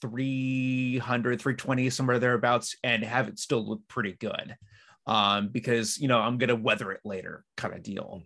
[0.00, 4.56] 300, 320, somewhere thereabouts, and have it still look pretty good.
[5.06, 8.22] Um, because you know, I'm gonna weather it later kind of deal.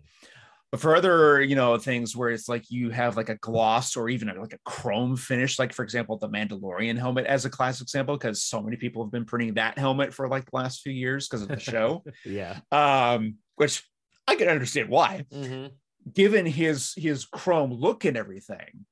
[0.71, 4.09] But for other, you know, things where it's like you have like a gloss or
[4.09, 8.17] even like a chrome finish, like for example, the Mandalorian helmet as a classic example,
[8.17, 11.27] because so many people have been printing that helmet for like the last few years
[11.27, 12.03] because of the show.
[12.25, 12.59] yeah.
[12.71, 13.83] Um, which
[14.27, 15.25] I can understand why.
[15.31, 15.67] Mm-hmm
[16.11, 18.85] given his his chrome look and everything.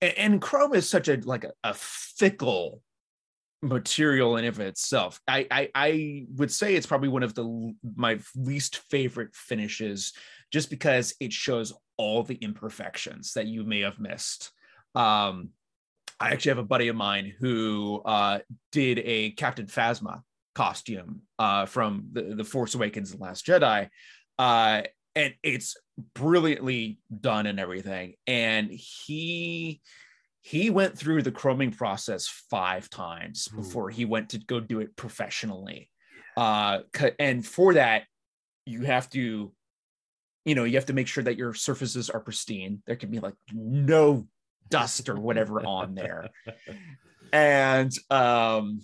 [0.00, 2.82] And, and chrome is such a like a, a, fickle
[3.62, 5.20] material in of itself.
[5.26, 10.12] I, I i would say it's probably one of the my least favorite finishes
[10.52, 14.52] just because it shows all the imperfections that you may have missed.
[14.94, 15.50] Um
[16.18, 18.38] i actually have a buddy of mine who uh
[18.72, 20.22] did a captain phasma
[20.54, 23.90] costume uh from the, the force awakens and last jedi
[24.38, 24.82] uh
[25.14, 25.76] and it's
[26.14, 28.14] brilliantly done and everything.
[28.26, 29.80] And he
[30.42, 33.56] he went through the chroming process five times Ooh.
[33.56, 35.90] before he went to go do it professionally.
[36.36, 36.80] Uh
[37.18, 38.04] and for that
[38.64, 39.52] you have to
[40.44, 42.82] you know you have to make sure that your surfaces are pristine.
[42.86, 44.26] There can be like no
[44.68, 46.28] dust or whatever on there.
[47.32, 48.82] And um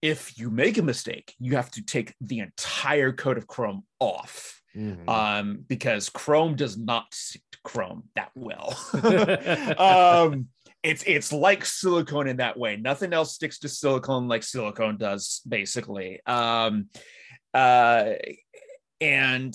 [0.00, 4.59] if you make a mistake you have to take the entire coat of chrome off
[4.76, 5.08] Mm-hmm.
[5.08, 8.76] Um, because Chrome does not stick to Chrome that well.
[9.78, 10.46] um,
[10.82, 12.76] it's it's like silicone in that way.
[12.76, 16.20] Nothing else sticks to silicone like silicone does, basically.
[16.26, 16.88] Um,
[17.52, 18.12] uh,
[19.00, 19.54] and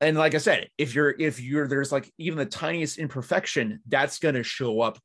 [0.00, 4.18] and like I said, if you're if you're there's like even the tiniest imperfection, that's
[4.18, 4.98] going to show up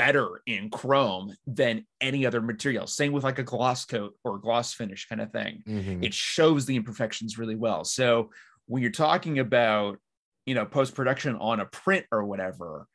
[0.00, 2.86] better in chrome than any other material.
[2.86, 5.62] Same with like a gloss coat or gloss finish kind of thing.
[5.68, 6.02] Mm-hmm.
[6.02, 7.84] It shows the imperfections really well.
[7.84, 8.30] So
[8.64, 9.98] when you're talking about,
[10.46, 12.86] you know, post production on a print or whatever,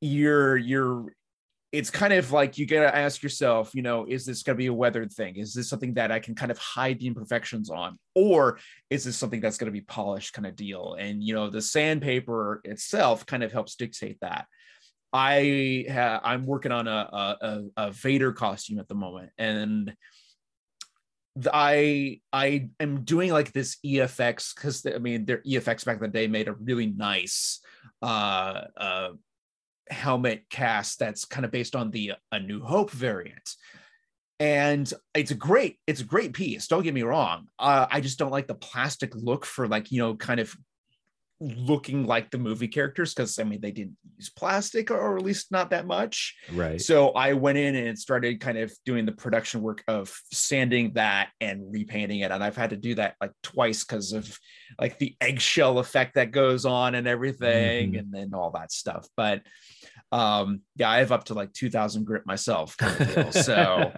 [0.00, 1.12] you're you're
[1.72, 4.66] it's kind of like you got to ask yourself, you know, is this to be
[4.66, 5.36] a weathered thing?
[5.36, 7.98] Is this something that I can kind of hide the imperfections on?
[8.14, 10.96] Or is this something that's to be polished kind of deal?
[10.98, 14.46] And, you know, the sandpaper itself kind of helps dictate that.
[15.12, 19.94] I ha- I'm working on a, a, a Vader costume at the moment, and
[21.52, 26.08] I I am doing like this EFX because I mean their EFX back in the
[26.08, 27.60] day made a really nice
[28.02, 29.08] uh, uh,
[29.88, 33.54] helmet cast that's kind of based on the A New Hope variant.
[34.40, 36.66] And it's a great, it's a great piece.
[36.66, 37.46] Don't get me wrong.
[37.58, 40.52] Uh, I just don't like the plastic look for like, you know, kind of
[41.42, 45.50] looking like the movie characters because I mean they didn't use plastic or at least
[45.50, 46.36] not that much.
[46.52, 46.80] Right.
[46.80, 51.30] So I went in and started kind of doing the production work of sanding that
[51.40, 52.30] and repainting it.
[52.30, 54.38] And I've had to do that like twice because of
[54.80, 57.98] like the eggshell effect that goes on and everything mm-hmm.
[57.98, 59.08] and then all that stuff.
[59.16, 59.42] But
[60.12, 63.92] um yeah i have up to like 2000 grit myself kind of deal, so.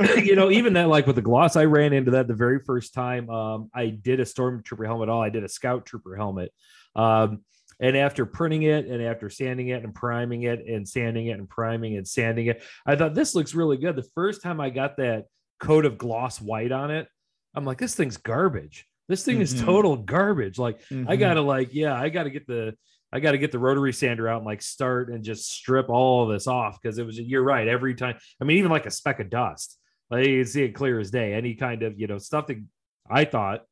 [0.24, 2.94] You know even that like with the gloss i ran into that the very first
[2.94, 3.28] time.
[3.28, 5.20] Um i did a stormtrooper helmet all.
[5.22, 6.52] I did a scout trooper helmet.
[6.96, 7.42] Um
[7.80, 11.48] and after printing it and after sanding it and priming it and sanding it and
[11.48, 13.94] priming and sanding it i thought this looks really good.
[13.94, 15.26] The first time i got that
[15.60, 17.08] coat of gloss white on it
[17.54, 18.86] i'm like this thing's garbage.
[19.08, 19.42] This thing mm-hmm.
[19.42, 20.58] is total garbage.
[20.58, 21.10] Like mm-hmm.
[21.10, 22.74] i gotta like yeah i gotta get the
[23.12, 26.24] I got to get the rotary sander out and like start and just strip all
[26.24, 28.16] of this off because it was you're right every time.
[28.40, 29.78] I mean, even like a speck of dust,
[30.10, 31.34] like you can see it clear as day.
[31.34, 32.62] Any kind of you know stuff that
[33.08, 33.64] I thought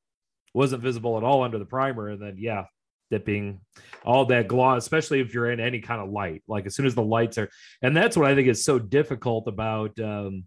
[0.55, 2.65] wasn't visible at all under the primer, and then yeah,
[3.11, 3.61] dipping
[4.05, 6.43] all that gloss, especially if you're in any kind of light.
[6.49, 7.49] Like as soon as the lights are,
[7.81, 10.45] and that's what I think is so difficult about um,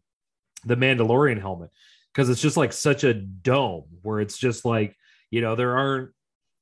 [0.65, 1.69] the Mandalorian helmet
[2.13, 4.95] because it's just like such a dome where it's just like
[5.29, 6.11] you know there aren't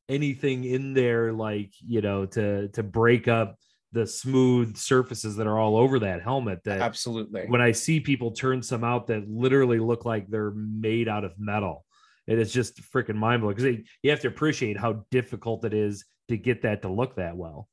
[0.09, 3.55] anything in there like you know to to break up
[3.91, 7.45] the smooth surfaces that are all over that helmet that absolutely.
[7.47, 11.31] when i see people turn some out that literally look like they're made out of
[11.37, 11.85] metal
[12.29, 16.05] it is just freaking mind blowing because you have to appreciate how difficult it is
[16.27, 17.67] to get that to look that well.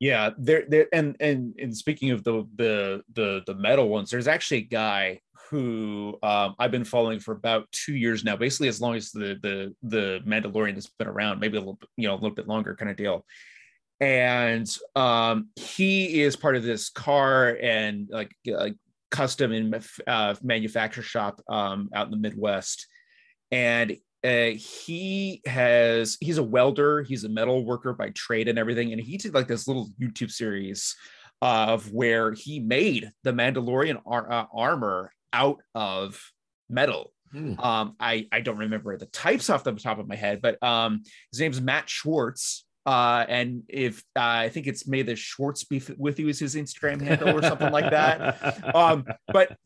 [0.00, 4.26] Yeah there there and and and speaking of the the the the metal ones there's
[4.26, 5.20] actually a guy
[5.52, 9.38] who um, I've been following for about two years now, basically as long as the
[9.42, 12.74] the the Mandalorian has been around, maybe a little you know a little bit longer
[12.74, 13.26] kind of deal.
[14.00, 18.70] And um, he is part of this car and like uh,
[19.10, 22.86] custom and uh, manufacture shop um, out in the Midwest,
[23.50, 28.92] and uh, he has he's a welder, he's a metal worker by trade and everything,
[28.92, 30.96] and he did like this little YouTube series
[31.42, 36.20] of where he made the Mandalorian ar- uh, armor out of
[36.68, 37.12] metal.
[37.30, 37.58] Hmm.
[37.58, 41.02] Um, I I don't remember the types off the top of my head, but um,
[41.30, 42.66] his name's Matt Schwartz.
[42.84, 46.56] Uh, and if uh, I think it's may the Schwartz be with you is his
[46.56, 48.58] Instagram handle or something like that.
[48.74, 49.56] Um, but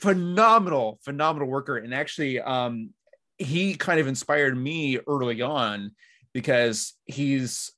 [0.00, 2.90] phenomenal, phenomenal worker, and actually, um,
[3.36, 5.92] he kind of inspired me early on
[6.32, 7.72] because he's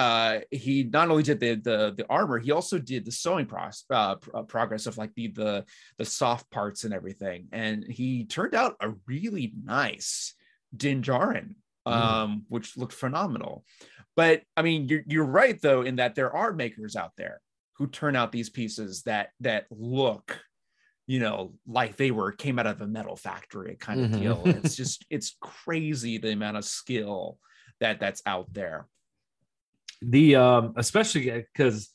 [0.00, 3.84] uh, he not only did the, the the armor, he also did the sewing process,
[3.90, 5.64] uh, uh, progress of like the the
[5.98, 10.34] the soft parts and everything, and he turned out a really nice
[10.74, 11.54] Din Djarin,
[11.86, 11.92] mm.
[11.92, 12.42] um, mm.
[12.48, 13.66] which looked phenomenal.
[14.16, 17.42] But I mean, you're you're right though in that there are makers out there
[17.74, 20.40] who turn out these pieces that that look
[21.06, 24.20] you know like they were came out of a metal factory kind of mm-hmm.
[24.20, 27.38] deal it's just it's crazy the amount of skill
[27.80, 28.86] that that's out there
[30.02, 31.90] the um especially because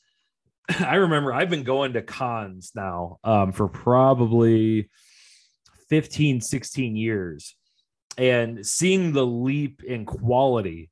[0.80, 4.90] I remember I've been going to cons now um for probably
[5.88, 7.54] 15 16 years
[8.18, 10.90] and seeing the leap in quality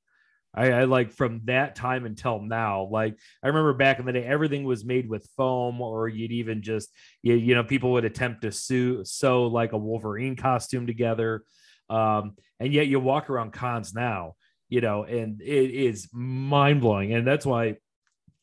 [0.57, 2.89] I, I, like from that time until now.
[2.91, 6.63] Like I remember back in the day, everything was made with foam, or you'd even
[6.63, 6.91] just
[7.23, 11.43] you, you know people would attempt to sew sew like a Wolverine costume together,
[11.91, 14.35] um, and yet you walk around cons now,
[14.75, 17.15] you know, and it is mind blowing.
[17.15, 17.77] And that's why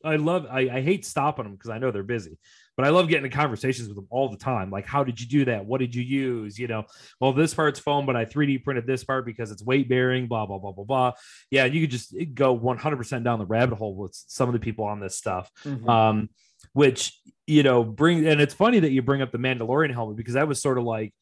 [0.02, 2.38] I love, I, I hate stopping them because I know they're busy,
[2.74, 4.70] but I love getting in conversations with them all the time.
[4.70, 5.66] Like, how did you do that?
[5.66, 6.58] What did you use?
[6.58, 6.84] You know,
[7.20, 10.46] well, this part's foam, but I 3D printed this part because it's weight bearing, blah,
[10.46, 11.12] blah, blah, blah, blah.
[11.50, 11.66] Yeah.
[11.66, 15.00] You could just go 100% down the rabbit hole with some of the people on
[15.00, 15.50] this stuff.
[15.66, 15.86] Mm-hmm.
[15.86, 16.30] Um,
[16.72, 20.32] which, you know, bring, and it's funny that you bring up the Mandalorian helmet because
[20.32, 21.12] that was sort of like,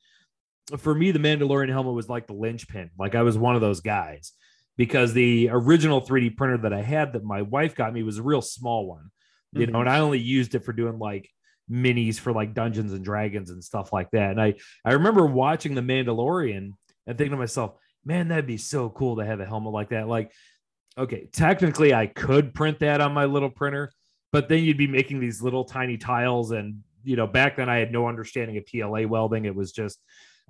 [0.78, 2.90] for me, the Mandalorian helmet was like the linchpin.
[2.96, 4.34] Like I was one of those guys
[4.76, 8.22] because the original 3D printer that I had that my wife got me was a
[8.22, 9.10] real small one,
[9.52, 9.72] you mm-hmm.
[9.72, 11.28] know, and I only used it for doing like
[11.70, 14.30] minis for like Dungeons and Dragons and stuff like that.
[14.32, 14.54] And I
[14.84, 16.72] I remember watching the Mandalorian
[17.06, 20.08] and thinking to myself, man, that'd be so cool to have a helmet like that.
[20.08, 20.32] Like,
[20.96, 23.92] okay, technically I could print that on my little printer,
[24.32, 27.78] but then you'd be making these little tiny tiles and you know, back then I
[27.78, 29.44] had no understanding of PLA welding.
[29.44, 29.98] It was just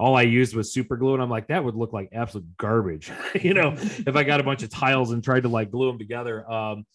[0.01, 1.13] all I used was super glue.
[1.13, 4.43] And I'm like, that would look like absolute garbage, you know, if I got a
[4.43, 6.51] bunch of tiles and tried to like glue them together.
[6.51, 6.87] Um,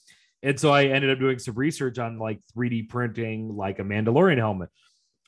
[0.42, 4.38] and so I ended up doing some research on like 3D printing like a Mandalorian
[4.38, 4.70] helmet,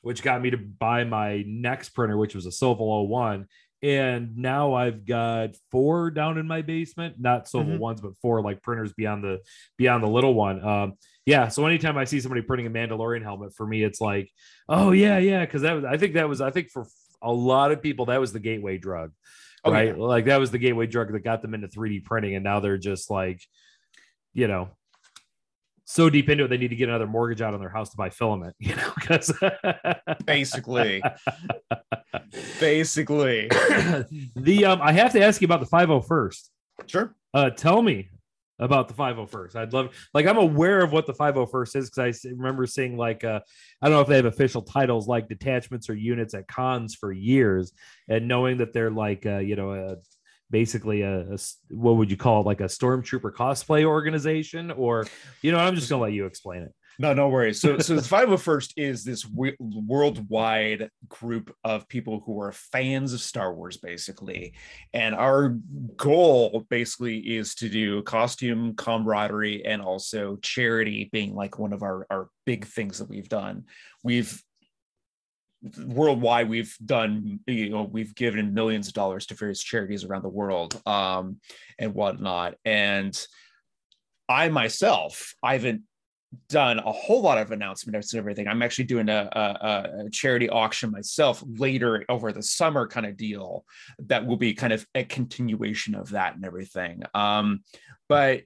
[0.02, 3.46] which got me to buy my next printer, which was a Sovol 01.
[3.80, 7.78] And now I've got four down in my basement, not Sovol mm-hmm.
[7.78, 9.38] ones, but four like printers beyond the
[9.76, 10.64] beyond the little one.
[10.64, 10.94] Um,
[11.26, 11.46] yeah.
[11.46, 14.32] So anytime I see somebody printing a Mandalorian helmet, for me, it's like,
[14.68, 16.86] oh yeah, yeah, because that was I think that was I think for
[17.22, 19.12] a lot of people that was the gateway drug
[19.64, 19.96] oh, right?
[19.96, 20.02] yeah.
[20.02, 22.78] like that was the gateway drug that got them into 3d printing and now they're
[22.78, 23.40] just like
[24.34, 24.68] you know
[25.84, 27.96] so deep into it they need to get another mortgage out on their house to
[27.96, 29.32] buy filament you know because
[30.24, 31.02] basically.
[32.60, 33.50] Basically.
[34.36, 36.48] The um i have to ask you about the 501st
[36.86, 37.14] sure.
[37.34, 38.10] Uh tell me
[38.58, 39.56] about the 501st.
[39.56, 43.24] I'd love like I'm aware of what the 501st is because I remember seeing like
[43.24, 43.40] uh,
[43.80, 47.12] I don't know if they have official titles like detachments or units at cons for
[47.12, 47.72] years,
[48.08, 49.96] and knowing that they're like uh, you know a,
[50.50, 51.38] basically a, a,
[51.70, 55.06] what would you call it like a stormtrooper cosplay organization or
[55.42, 56.74] you know I'm just gonna let you explain it.
[57.00, 57.60] No, no worries.
[57.60, 63.20] So, so the 501st is this w- worldwide group of people who are fans of
[63.20, 64.54] Star Wars, basically.
[64.92, 65.56] And our
[65.96, 72.04] goal basically is to do costume camaraderie and also charity being like one of our,
[72.10, 73.64] our big things that we've done.
[74.02, 74.42] We've
[75.76, 80.28] worldwide we've done you know we've given millions of dollars to various charities around the
[80.28, 81.40] world um
[81.80, 83.26] and whatnot and
[84.28, 85.82] I myself, I haven't
[86.48, 88.48] done a whole lot of announcements and everything.
[88.48, 93.16] I'm actually doing a, a, a, charity auction myself later over the summer kind of
[93.16, 93.64] deal
[94.06, 97.02] that will be kind of a continuation of that and everything.
[97.14, 97.60] Um,
[98.08, 98.42] but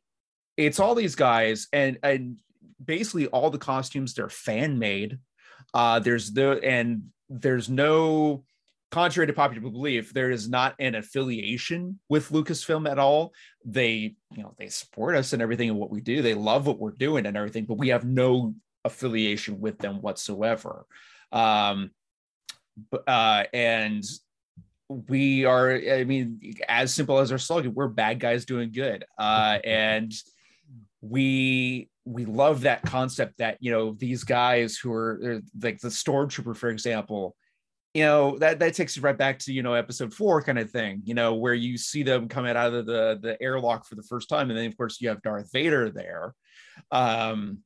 [0.57, 2.39] it's all these guys and and
[2.85, 5.19] basically all the costumes they're fan made.
[5.75, 8.45] Uh, there's the and there's no
[8.93, 13.33] contrary to popular belief, there is not an affiliation with Lucasfilm at all.
[13.65, 16.21] They, you know, they support us and everything and what we do.
[16.21, 20.85] They love what we're doing and everything, but we have no affiliation with them whatsoever.
[21.33, 21.91] Um,
[23.07, 24.05] uh, and
[25.09, 29.07] we are, I mean, as simple as our slogan, we're bad guys doing good.
[29.19, 30.13] Uh, and
[31.01, 36.57] we we love that concept that you know these guys who are like the stormtrooper
[36.57, 37.37] for example
[37.95, 40.71] you know that that takes you right back to you know episode four kind of
[40.71, 44.03] thing you know where you see them coming out of the the airlock for the
[44.03, 46.35] first time and then of course you have darth vader there.
[46.91, 47.59] Um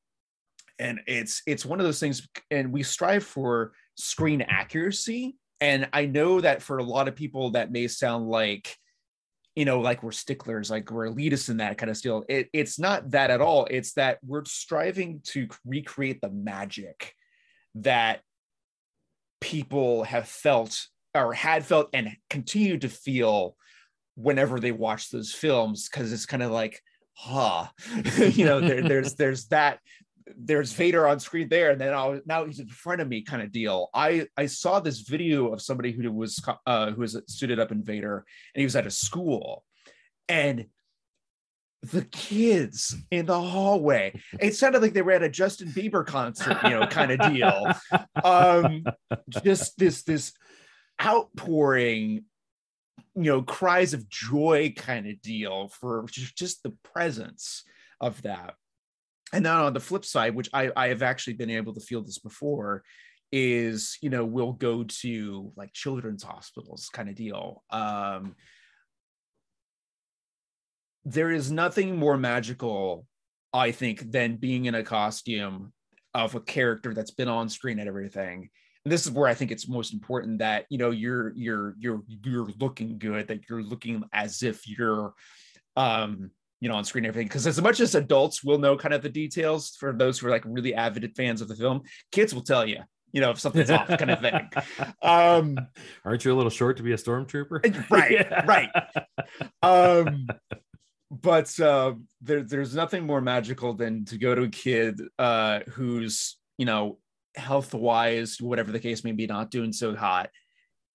[0.79, 6.05] and it's it's one of those things and we strive for screen accuracy and i
[6.05, 8.77] know that for a lot of people that may sound like
[9.55, 12.79] you know like we're sticklers like we're elitists in that kind of steel it, it's
[12.79, 13.67] not that at all.
[13.71, 17.15] It's that we're striving to recreate the magic
[17.77, 18.21] that
[19.41, 23.57] people have felt or had felt and continue to feel
[24.15, 26.81] whenever they watch those films because it's kind of like
[27.13, 27.67] huh
[28.19, 29.79] you know there, there's there's that
[30.37, 33.43] there's Vader on screen there, and then I'll, now he's in front of me, kind
[33.43, 33.89] of deal.
[33.95, 37.83] I I saw this video of somebody who was uh, who was suited up in
[37.83, 38.25] Vader,
[38.55, 39.65] and he was at a school,
[40.29, 40.67] and
[41.91, 44.21] the kids in the hallway.
[44.41, 47.73] It sounded like they were at a Justin Bieber concert, you know, kind of deal.
[48.23, 48.85] Um,
[49.43, 50.33] just this this
[51.03, 52.25] outpouring,
[53.15, 57.65] you know, cries of joy kind of deal for just, the presence
[58.01, 58.55] of that.
[59.33, 62.03] And then on the flip side, which I, I have actually been able to feel
[62.03, 62.83] this before,
[63.33, 68.37] is you know we'll go to like children's hospitals kind of deal um
[71.07, 73.07] there is nothing more magical,
[73.53, 75.73] I think, than being in a costume
[76.13, 78.51] of a character that's been on screen and everything.
[78.85, 82.03] And this is where I think it's most important that you know you're you're you're
[82.25, 85.15] you're looking good, that you're looking as if you're
[85.77, 86.31] um
[86.61, 87.29] you know on screen and everything.
[87.29, 90.31] Because as much as adults will know kind of the details, for those who are
[90.31, 92.81] like really avid fans of the film, kids will tell you
[93.13, 94.51] you know, if something's off kind of thing.
[95.03, 95.57] Um,
[96.05, 97.91] Aren't you a little short to be a stormtrooper?
[97.91, 98.71] Right, right.
[99.63, 100.29] Um,
[101.11, 106.37] but uh, there, there's nothing more magical than to go to a kid uh, who's
[106.59, 106.99] you know
[107.37, 110.31] health wise whatever the case may be not doing so hot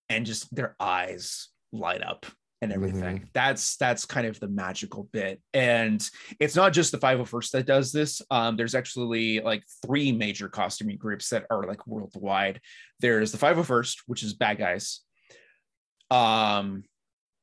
[0.10, 2.26] and just their eyes light up
[2.62, 3.18] and everything.
[3.18, 3.26] Mm-hmm.
[3.34, 5.42] That's that's kind of the magical bit.
[5.54, 6.08] And
[6.40, 8.22] it's not just the 501st that does this.
[8.30, 12.62] Um, there's actually like three major costuming groups that are like worldwide.
[13.00, 15.02] There's the 501st, which is bad guys.
[16.12, 16.84] Um,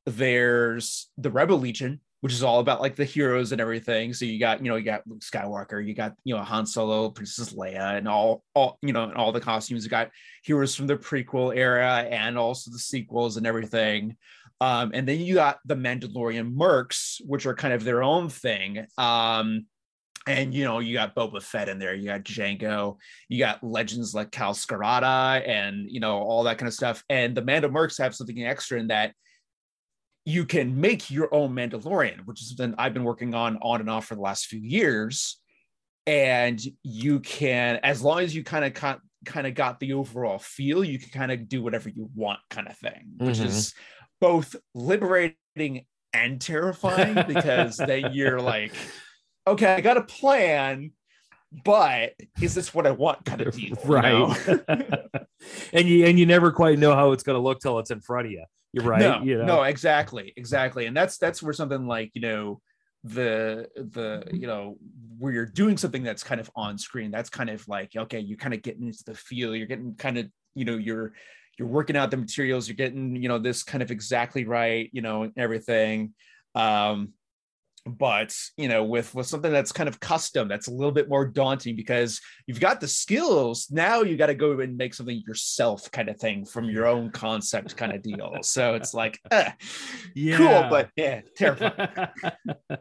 [0.05, 4.13] there's the Rebel Legion, which is all about like the heroes and everything.
[4.13, 7.09] So you got, you know, you got Luke Skywalker, you got, you know, Han Solo,
[7.09, 9.83] Princess Leia, and all, all, you know, and all the costumes.
[9.83, 10.11] You got
[10.43, 14.17] heroes from the prequel era and also the sequels and everything.
[14.61, 18.85] Um, and then you got the Mandalorian mercs, which are kind of their own thing.
[18.97, 19.65] Um,
[20.27, 22.97] and you know, you got Boba Fett in there, you got Jango,
[23.29, 27.03] you got legends like Cal Skirata, and you know, all that kind of stuff.
[27.09, 29.13] And the Mando mercs have something extra in that
[30.29, 33.89] you can make your own Mandalorian, which is something I've been working on on and
[33.89, 35.41] off for the last few years.
[36.05, 38.73] And you can, as long as you kind of
[39.25, 42.67] kind of got the overall feel, you can kind of do whatever you want, kind
[42.67, 43.47] of thing, which mm-hmm.
[43.47, 43.73] is
[44.21, 48.73] both liberating and terrifying because then you're like,
[49.47, 50.91] okay, I got a plan,
[51.65, 53.25] but is this what I want?
[53.25, 54.47] Kind of deal, right?
[55.73, 58.01] and you and you never quite know how it's going to look till it's in
[58.01, 58.45] front of you.
[58.73, 58.99] You're right.
[58.99, 59.45] No, you know?
[59.45, 62.61] no, exactly, exactly, and that's that's where something like you know
[63.03, 64.77] the the you know
[65.17, 67.11] where you're doing something that's kind of on screen.
[67.11, 69.55] That's kind of like okay, you're kind of getting into the feel.
[69.55, 71.13] You're getting kind of you know you're
[71.57, 72.67] you're working out the materials.
[72.67, 74.89] You're getting you know this kind of exactly right.
[74.93, 76.13] You know everything.
[76.55, 77.13] Um,
[77.97, 81.25] but you know with with something that's kind of custom that's a little bit more
[81.25, 85.89] daunting because you've got the skills now you got to go and make something yourself
[85.91, 88.37] kind of thing from your own concept kind of deal.
[88.41, 89.51] So it's like eh,
[90.15, 90.37] yeah.
[90.37, 91.73] cool but yeah terrifying.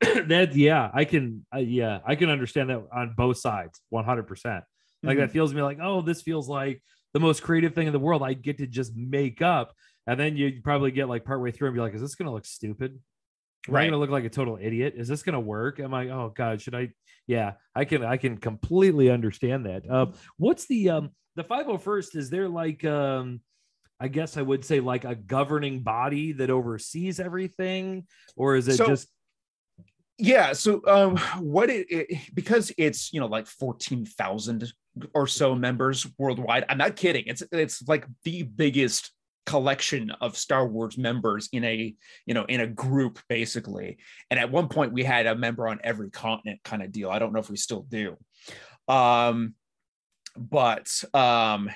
[0.00, 4.64] That yeah i can uh, yeah i can understand that on both sides 100% like
[5.02, 5.20] mm-hmm.
[5.20, 6.82] that feels to me like oh this feels like
[7.12, 8.22] the most creative thing in the world.
[8.22, 9.74] I get to just make up
[10.06, 12.46] and then you probably get like partway through and be like is this gonna look
[12.46, 12.98] stupid
[13.68, 13.82] Am right.
[13.82, 14.94] I gonna look like a total idiot?
[14.96, 15.80] Is this gonna work?
[15.80, 16.08] Am I?
[16.08, 16.90] Oh God, should I?
[17.26, 18.04] Yeah, I can.
[18.04, 19.88] I can completely understand that.
[19.90, 22.16] Um, what's the um the five hundred oh first?
[22.16, 23.40] Is there like um,
[24.00, 28.76] I guess I would say like a governing body that oversees everything, or is it
[28.76, 29.08] so, just?
[30.16, 30.54] Yeah.
[30.54, 34.72] So um, what it, it because it's you know like fourteen thousand
[35.14, 36.64] or so members worldwide.
[36.68, 37.24] I'm not kidding.
[37.26, 39.12] It's it's like the biggest
[39.50, 41.92] collection of Star Wars members in a
[42.24, 43.98] you know in a group basically.
[44.30, 47.10] And at one point we had a member on every continent kind of deal.
[47.10, 48.16] I don't know if we still do.
[48.86, 49.54] Um,
[50.36, 51.68] but um,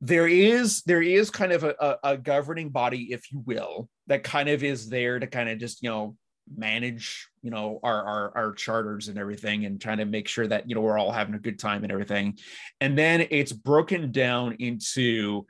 [0.00, 4.22] there is there is kind of a, a, a governing body, if you will, that
[4.22, 6.16] kind of is there to kind of just you know
[6.56, 10.68] manage you know our, our our charters and everything and trying to make sure that
[10.68, 12.38] you know we're all having a good time and everything
[12.80, 15.44] and then it's broken down into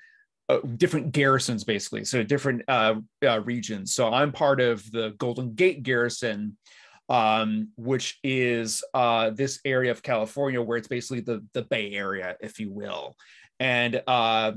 [0.49, 2.05] uh, different garrisons basically.
[2.05, 3.95] So different uh, uh, regions.
[3.95, 6.57] So i'm part of the golden gate garrison
[7.11, 12.37] um, which is uh, this area of california where it's basically the, the bay area
[12.41, 13.17] if you will.
[13.61, 14.53] And uh,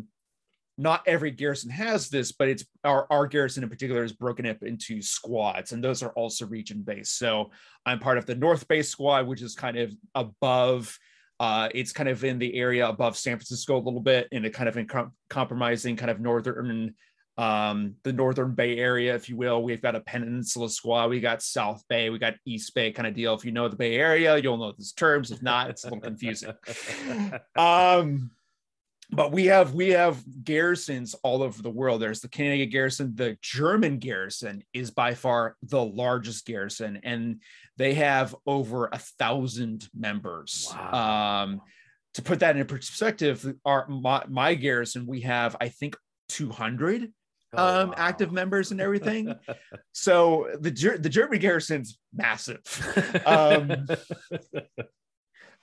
[0.78, 4.64] not every garrison has this but it's our, our garrison in particular is broken up
[4.64, 7.52] into squads and those are also region based so
[7.86, 10.98] i'm part of the north bay squad which is kind of above
[11.42, 14.50] uh, it's kind of in the area above San Francisco a little bit, in a
[14.52, 16.94] kind of in com- compromising kind of northern,
[17.36, 19.64] um, the northern Bay Area, if you will.
[19.64, 23.16] We've got a peninsula squad, we got South Bay, we got East Bay kind of
[23.16, 23.34] deal.
[23.34, 25.32] If you know the Bay Area, you'll know these terms.
[25.32, 26.54] If not, it's a little confusing.
[27.56, 28.30] um,
[29.12, 32.02] but we have we have garrisons all over the world.
[32.02, 33.14] There's the canadian garrison.
[33.16, 37.42] The german garrison is by far the largest garrison and
[37.78, 40.68] they have over a thousand members.
[40.72, 41.44] Wow.
[41.44, 41.62] um,
[42.14, 45.96] to put that in perspective our my, my, garrison we have i think
[46.28, 47.12] 200
[47.54, 47.96] oh, um, wow.
[47.98, 49.34] active members and everything.
[49.92, 52.62] So the the german garrison's massive.
[53.26, 53.88] Um,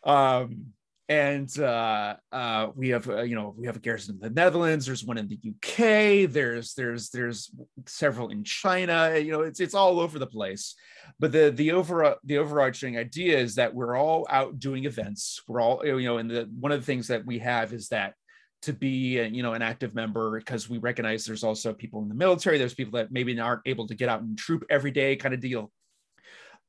[0.04, 0.66] um
[1.08, 4.86] and uh, uh, we have uh, you know we have a garrison in the Netherlands.
[4.86, 6.30] There's one in the UK.
[6.30, 7.50] There's there's there's
[7.86, 9.16] several in China.
[9.18, 10.74] You know, it's it's all over the place.
[11.18, 15.40] But the the over the overarching idea is that we're all out doing events.
[15.48, 18.14] We're all you know, and the one of the things that we have is that
[18.62, 22.14] to be you know an active member because we recognize there's also people in the
[22.14, 22.58] military.
[22.58, 25.40] There's people that maybe aren't able to get out and troop every day, kind of
[25.40, 25.70] deal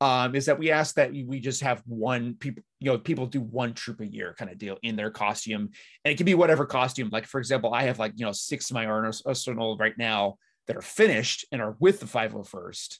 [0.00, 3.40] um, is that we ask that we just have one people, you know, people do
[3.40, 5.68] one troop a year kind of deal in their costume.
[6.04, 7.10] And it can be whatever costume.
[7.12, 10.36] Like, for example, I have like, you know, six of my arsenal right now
[10.66, 12.98] that are finished and are with the 501st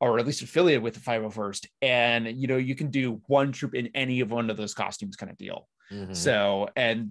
[0.00, 1.66] or at least affiliated with the 501st.
[1.82, 5.14] And, you know, you can do one troop in any of one of those costumes
[5.14, 5.68] kind of deal.
[5.92, 6.14] Mm-hmm.
[6.14, 7.10] So, and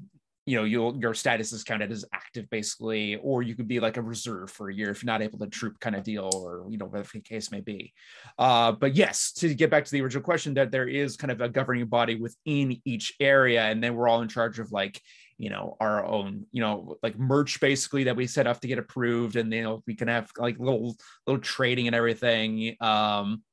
[0.50, 3.97] you know you'll your status is counted as active basically or you could be like
[3.97, 6.66] a reserve for a year if you're not able to troop kind of deal or
[6.72, 7.93] you know whatever the case may be.
[8.39, 11.39] Uh, but yes to get back to the original question that there is kind of
[11.39, 15.00] a governing body within each area and then we're all in charge of like
[15.38, 18.80] you know our own you know like merch basically that we set up to get
[18.80, 20.97] approved and you know we can have like little
[21.28, 22.76] little trading and everything.
[22.82, 23.43] Um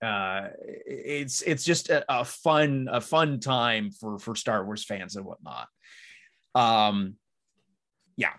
[0.00, 0.48] uh
[0.86, 5.24] it's it's just a, a fun a fun time for for star wars fans and
[5.24, 5.66] whatnot
[6.54, 7.16] um,
[8.16, 8.32] yeah.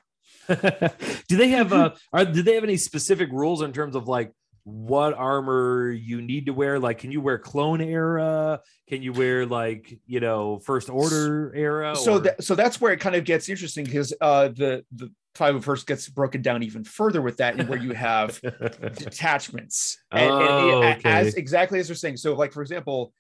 [1.28, 4.32] do they have uh are do they have any specific rules in terms of like
[4.66, 8.60] what armor you need to wear like can you wear clone era
[8.90, 13.00] can you wear like you know first order era so that so that's where it
[13.00, 17.38] kind of gets interesting because uh the the 501st gets broken down even further with
[17.38, 18.40] that and where you have
[18.98, 21.10] detachments and, oh, and, okay.
[21.12, 23.14] as exactly as they're saying so like for example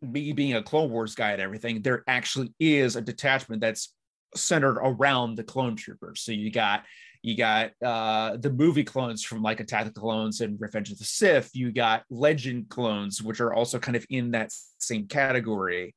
[0.00, 3.92] me being a clone wars guy and everything there actually is a detachment that's
[4.34, 6.20] centered around the clone troopers.
[6.20, 6.84] So you got
[7.22, 10.98] you got uh, the movie clones from like Attack of the Clones and Revenge of
[10.98, 11.50] the Sith.
[11.52, 15.94] You got Legend clones, which are also kind of in that same category,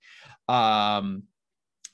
[0.50, 1.24] um,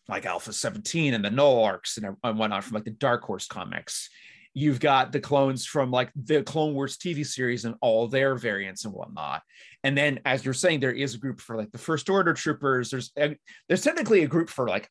[0.08, 3.46] like Alpha 17 and the Null Arcs and, and whatnot from like the Dark Horse
[3.46, 4.10] comics.
[4.56, 8.86] You've got the clones from like the Clone Wars TV series and all their variants
[8.86, 9.44] and whatnot.
[9.84, 12.90] And then, as you're saying, there is a group for like the First Order troopers.
[12.90, 13.38] There's a,
[13.68, 14.90] there's technically a group for like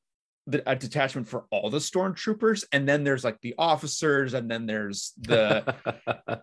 [0.48, 4.66] the, a detachment for all the stormtroopers, and then there's like the officers, and then
[4.66, 5.74] there's the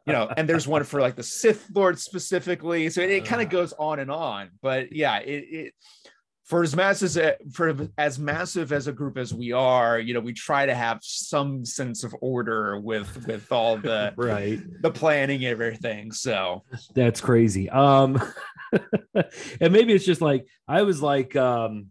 [0.05, 2.89] you know, and there's one for like the Sith Lord specifically.
[2.89, 4.51] So it, it kind of goes on and on.
[4.61, 5.73] But yeah, it, it
[6.45, 10.19] for as massive as for as massive as a group as we are, you know,
[10.19, 15.43] we try to have some sense of order with with all the right the planning
[15.43, 16.11] and everything.
[16.11, 17.69] So that's crazy.
[17.71, 18.21] Um,
[19.59, 21.87] and maybe it's just like I was like um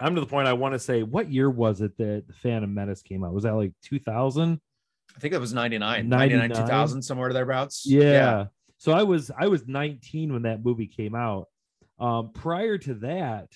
[0.00, 2.72] I'm to the point I want to say, what year was it that the Phantom
[2.72, 3.34] Menace came out?
[3.34, 4.60] Was that like 2000?
[5.14, 7.84] I think it was 99, 99, 2000, somewhere thereabouts.
[7.86, 8.02] Yeah.
[8.02, 8.44] yeah.
[8.78, 11.48] So I was I was 19 when that movie came out.
[11.98, 13.48] Um, prior to that,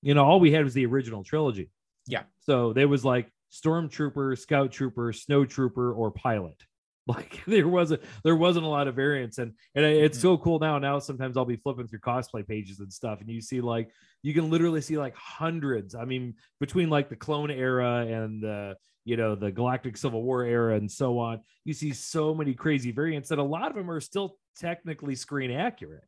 [0.00, 1.70] you know, all we had was the original trilogy.
[2.06, 2.22] Yeah.
[2.40, 6.56] So there was like Stormtrooper, Scout Trooper, Snow Trooper, or Pilot.
[7.08, 10.22] Like there wasn't there wasn't a lot of variance, and and it's mm-hmm.
[10.22, 10.78] so cool now.
[10.78, 13.90] Now sometimes I'll be flipping through cosplay pages and stuff, and you see like
[14.22, 15.94] you can literally see like hundreds.
[15.94, 20.44] I mean, between like the clone era and the you know the Galactic Civil War
[20.44, 23.90] era and so on, you see so many crazy variants that a lot of them
[23.90, 26.04] are still technically screen accurate.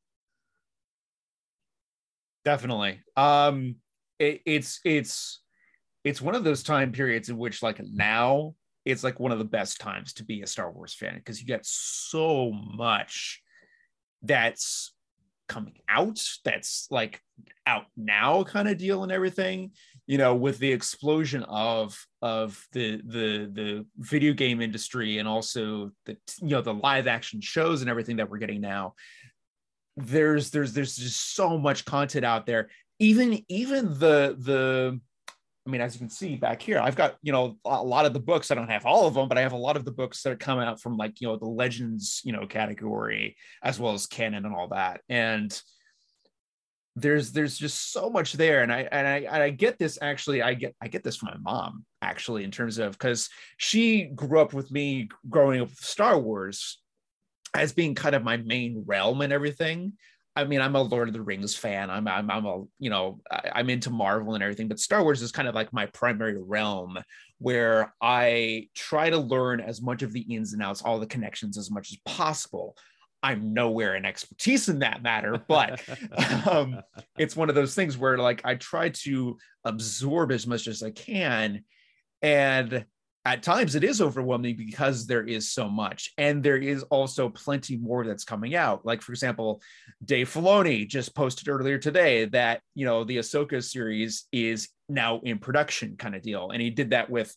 [2.43, 3.01] Definitely.
[3.19, 3.77] Um,
[4.19, 5.43] it, it's it's
[6.05, 8.55] it's one of those time periods in which like now
[8.87, 11.47] it's like one of the best times to be a Star Wars fan because you
[11.47, 13.43] get so much
[14.23, 14.95] that's
[15.49, 17.21] coming out that's like
[17.67, 19.71] out now kind of deal and everything
[20.07, 25.91] you know with the explosion of of the the the video game industry and also
[26.07, 28.95] the you know the live action shows and everything that we're getting now.
[29.97, 32.69] There's there's there's just so much content out there.
[32.99, 35.01] Even even the the
[35.67, 38.13] I mean, as you can see back here, I've got, you know, a lot of
[38.13, 38.51] the books.
[38.51, 40.39] I don't have all of them, but I have a lot of the books that
[40.39, 44.45] come out from like, you know, the legends, you know, category, as well as canon
[44.45, 45.01] and all that.
[45.09, 45.61] And
[46.95, 48.63] there's there's just so much there.
[48.63, 51.31] And I and I and I get this actually, I get I get this from
[51.31, 55.79] my mom, actually, in terms of because she grew up with me growing up with
[55.79, 56.81] Star Wars
[57.55, 59.95] as being kind of my main realm and everything.
[60.37, 61.89] I mean, I'm a Lord of the Rings fan.
[61.89, 65.33] I'm, I'm, I'm a, you know, I'm into Marvel and everything, but Star Wars is
[65.33, 66.99] kind of like my primary realm
[67.39, 71.57] where I try to learn as much of the ins and outs, all the connections
[71.57, 72.77] as much as possible.
[73.23, 75.83] I'm nowhere in expertise in that matter, but
[76.47, 76.81] um,
[77.19, 80.91] it's one of those things where like I try to absorb as much as I
[80.91, 81.65] can.
[82.21, 82.85] And
[83.27, 87.77] at times it is overwhelming because there is so much and there is also plenty
[87.77, 88.87] more that's coming out.
[88.87, 89.61] Like for example
[90.05, 95.39] dave filoni just posted earlier today that you know the ahsoka series is now in
[95.39, 97.35] production kind of deal and he did that with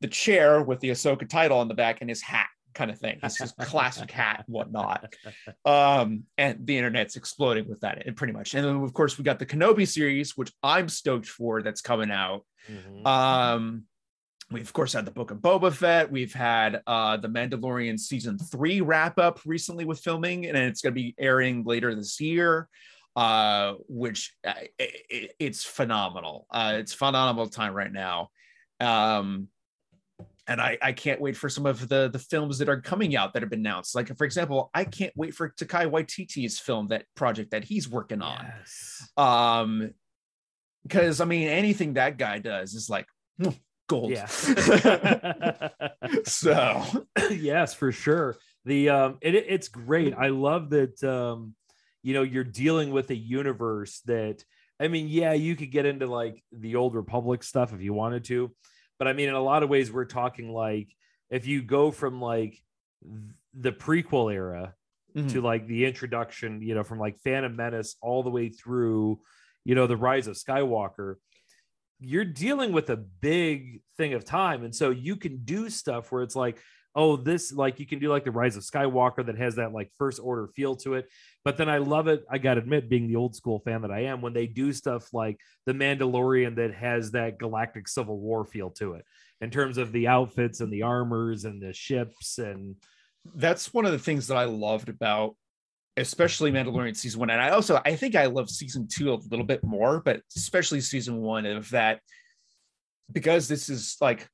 [0.00, 3.18] the chair with the ahsoka title on the back and his hat kind of thing.
[3.22, 5.12] It's his classic hat and whatnot.
[5.64, 8.54] Um and the internet's exploding with that and pretty much.
[8.54, 12.12] And then of course we got the kenobi series which i'm stoked for that's coming
[12.12, 12.44] out.
[12.70, 13.06] Mm-hmm.
[13.06, 13.84] um
[14.50, 16.10] we of course had the book of Boba Fett.
[16.10, 20.94] We've had uh, the Mandalorian season three wrap up recently with filming, and it's going
[20.94, 22.68] to be airing later this year.
[23.16, 26.48] Uh, which uh, it, it's phenomenal.
[26.50, 28.28] Uh, it's phenomenal time right now.
[28.80, 29.46] Um,
[30.46, 33.32] and I, I can't wait for some of the the films that are coming out
[33.32, 33.94] that have been announced.
[33.94, 38.20] Like for example, I can't wait for Taika Waititi's film that project that he's working
[38.20, 38.44] on.
[38.58, 39.08] Yes.
[39.16, 39.94] Um,
[40.82, 43.06] because I mean anything that guy does is like
[43.88, 44.10] gold.
[44.10, 44.26] Yeah.
[46.24, 46.82] so
[47.30, 48.36] yes, for sure.
[48.64, 50.14] The um, it, it's great.
[50.16, 51.02] I love that.
[51.04, 51.54] Um,
[52.02, 54.44] you know, you're dealing with a universe that.
[54.80, 58.24] I mean, yeah, you could get into like the old Republic stuff if you wanted
[58.24, 58.50] to,
[58.98, 60.88] but I mean, in a lot of ways, we're talking like
[61.30, 62.60] if you go from like
[63.54, 64.74] the prequel era
[65.16, 65.28] mm-hmm.
[65.28, 69.20] to like the introduction, you know, from like Phantom Menace all the way through,
[69.64, 71.16] you know, the rise of Skywalker
[72.04, 74.64] you're dealing with a big thing of time.
[74.64, 76.58] And so you can do stuff where it's like,
[76.96, 79.90] oh, this, like you can do like the Rise of Skywalker that has that like
[79.98, 81.08] first order feel to it.
[81.44, 82.24] But then I love it.
[82.30, 84.72] I got to admit, being the old school fan that I am, when they do
[84.72, 89.04] stuff like The Mandalorian that has that galactic civil war feel to it
[89.40, 92.38] in terms of the outfits and the armors and the ships.
[92.38, 92.76] And
[93.34, 95.34] that's one of the things that I loved about
[95.96, 97.30] especially Mandalorian season one.
[97.30, 100.80] And I also I think I love season two a little bit more, but especially
[100.80, 102.00] season one of that
[103.12, 104.28] because this is like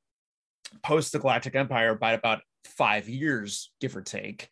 [0.83, 4.49] post the Galactic Empire by about five years, give or take.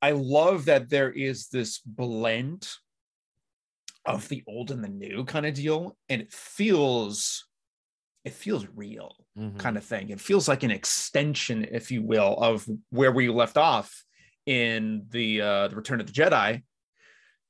[0.00, 2.68] I love that there is this blend
[4.04, 7.46] of the old and the new kind of deal, and it feels
[8.24, 9.56] it feels real mm-hmm.
[9.56, 10.10] kind of thing.
[10.10, 14.04] It feels like an extension, if you will, of where we left off
[14.46, 16.62] in the uh, the Return of the Jedi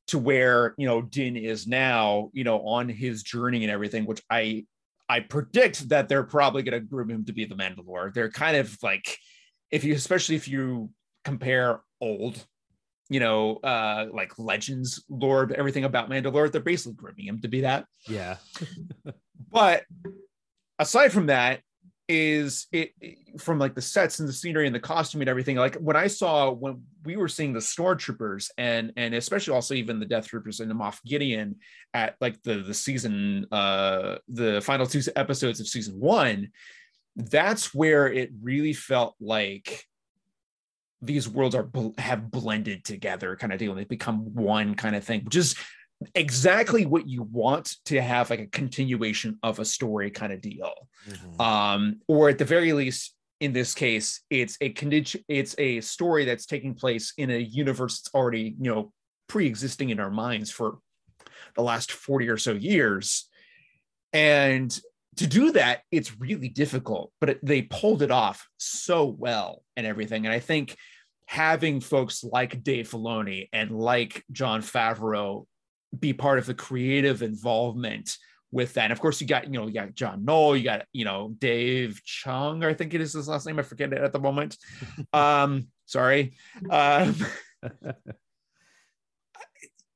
[0.09, 4.23] to where you know Din is now, you know, on his journey and everything, which
[4.31, 4.67] I
[5.09, 8.13] I predict that they're probably going to groom him to be the Mandalore.
[8.13, 9.19] They're kind of like
[9.71, 10.91] if you especially if you
[11.25, 12.45] compare old
[13.13, 17.61] you know, uh, like legends lore, everything about Mandalore, they're basically grooming him to be
[17.61, 17.85] that.
[18.09, 18.37] Yeah.
[19.51, 19.85] but
[20.79, 21.61] aside from that,
[22.09, 22.93] is it
[23.39, 26.07] from like the sets and the scenery and the costume and everything like when i
[26.07, 30.61] saw when we were seeing the stormtroopers and and especially also even the death troopers
[30.61, 31.57] and the moff gideon
[31.95, 36.51] at like the the season uh the final two episodes of season one
[37.17, 39.85] that's where it really felt like
[41.03, 45.05] these worlds are have blended together kind of deal and they become one kind of
[45.05, 45.55] thing which is
[46.15, 50.73] exactly what you want to have like a continuation of a story kind of deal.
[51.09, 51.41] Mm-hmm.
[51.41, 56.25] um or at the very least in this case it's a condition it's a story
[56.25, 58.93] that's taking place in a universe that's already you know
[59.27, 60.79] pre-existing in our minds for
[61.57, 63.29] the last 40 or so years.
[64.13, 64.71] And
[65.17, 69.87] to do that it's really difficult but it, they pulled it off so well and
[69.87, 70.25] everything.
[70.25, 70.77] And i think
[71.27, 75.47] having folks like Dave Filoni and like Jon Favreau
[75.99, 78.17] be part of the creative involvement
[78.53, 78.85] with that.
[78.85, 81.35] And of course, you got, you know, you got John Knoll, you got, you know,
[81.39, 83.59] Dave Chung, I think it is his last name.
[83.59, 84.57] I forget it at the moment.
[85.13, 86.35] um, sorry.
[86.71, 87.17] Um,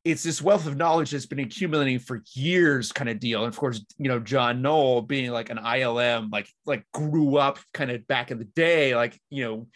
[0.05, 3.45] it's this wealth of knowledge that's been accumulating for years kind of deal.
[3.45, 7.59] And of course, you know, John Knoll being like an ILM, like, like grew up
[7.75, 9.67] kind of back in the day, like, you know,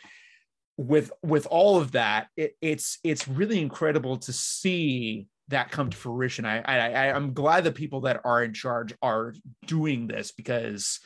[0.76, 5.96] with, with all of that, it, it's, it's really incredible to see that come to
[5.96, 6.44] fruition.
[6.44, 9.34] I, I I'm glad the people that are in charge are
[9.66, 11.00] doing this because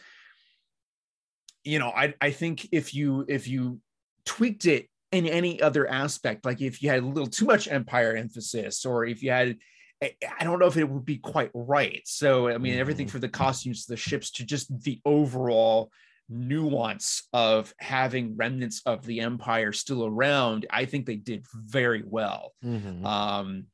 [1.65, 3.81] you know I I think if you if you
[4.25, 8.15] tweaked it in any other aspect, like if you had a little too much empire
[8.15, 9.57] emphasis, or if you had
[10.03, 12.03] I don't know if it would be quite right.
[12.05, 13.13] So I mean everything mm-hmm.
[13.13, 15.91] from the costumes to the ships to just the overall
[16.29, 22.55] nuance of having remnants of the empire still around i think they did very well
[22.65, 23.05] mm-hmm.
[23.05, 23.67] um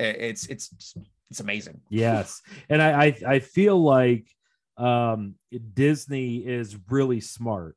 [0.00, 0.94] it's it's
[1.30, 1.80] it's amazing.
[1.88, 4.28] Yes, and I I, I feel like
[4.76, 5.34] um,
[5.74, 7.76] Disney is really smart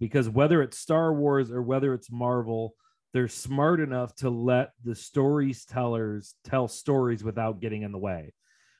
[0.00, 2.74] because whether it's Star Wars or whether it's Marvel,
[3.12, 8.32] they're smart enough to let the storytellers tell stories without getting in the way,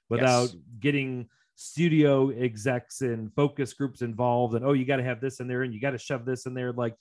[0.09, 0.57] without yes.
[0.81, 5.47] getting studio execs and focus groups involved and oh you got to have this in
[5.47, 6.97] there and you got to shove this in there like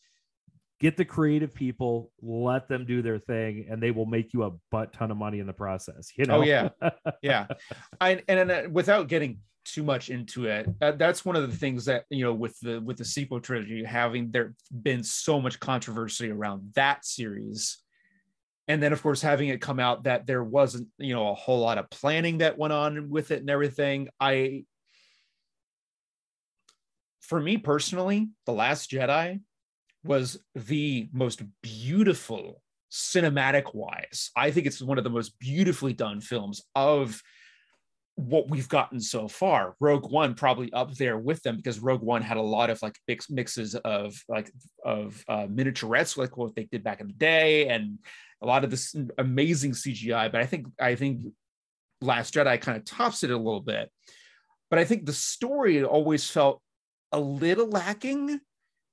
[0.82, 4.51] get the creative people, let them do their thing, and they will make you a
[4.71, 6.09] butt ton of money in the process.
[6.17, 6.39] You know?
[6.39, 6.69] Oh yeah,
[7.21, 7.45] yeah.
[8.01, 11.55] I, and, and uh, without getting too much into it, uh, that's one of the
[11.55, 15.59] things that you know with the with the sequel trilogy having there been so much
[15.59, 17.77] controversy around that series.
[18.67, 21.59] And then, of course, having it come out that there wasn't, you know, a whole
[21.59, 24.07] lot of planning that went on with it and everything.
[24.17, 24.63] I,
[27.19, 29.41] for me personally, The Last Jedi
[30.04, 34.32] was the most beautiful cinematic wise.
[34.36, 37.22] I think it's one of the most beautifully done films of
[38.16, 39.76] what we've gotten so far.
[39.80, 42.97] Rogue One probably up there with them because Rogue One had a lot of like
[43.08, 44.52] mix, mixes of like
[44.84, 47.99] of uh, miniaturettes, like what they did back in the day, and
[48.41, 50.32] a lot of this amazing CGI.
[50.32, 51.24] But I think I think
[52.02, 53.89] Last Jedi kind of tops it a little bit.
[54.70, 56.62] But I think the story always felt
[57.12, 58.39] a little lacking.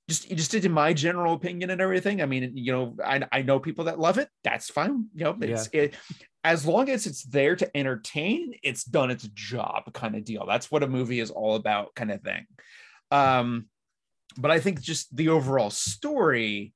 [0.09, 2.21] Just, just in my general opinion and everything.
[2.21, 4.27] I mean, you know, I, I know people that love it.
[4.43, 5.05] That's fine.
[5.13, 5.81] You know, it's yeah.
[5.81, 5.95] it,
[6.43, 10.45] as long as it's there to entertain, it's done its job, kind of deal.
[10.47, 12.45] That's what a movie is all about, kind of thing.
[13.11, 13.67] Um,
[14.37, 16.73] but I think just the overall story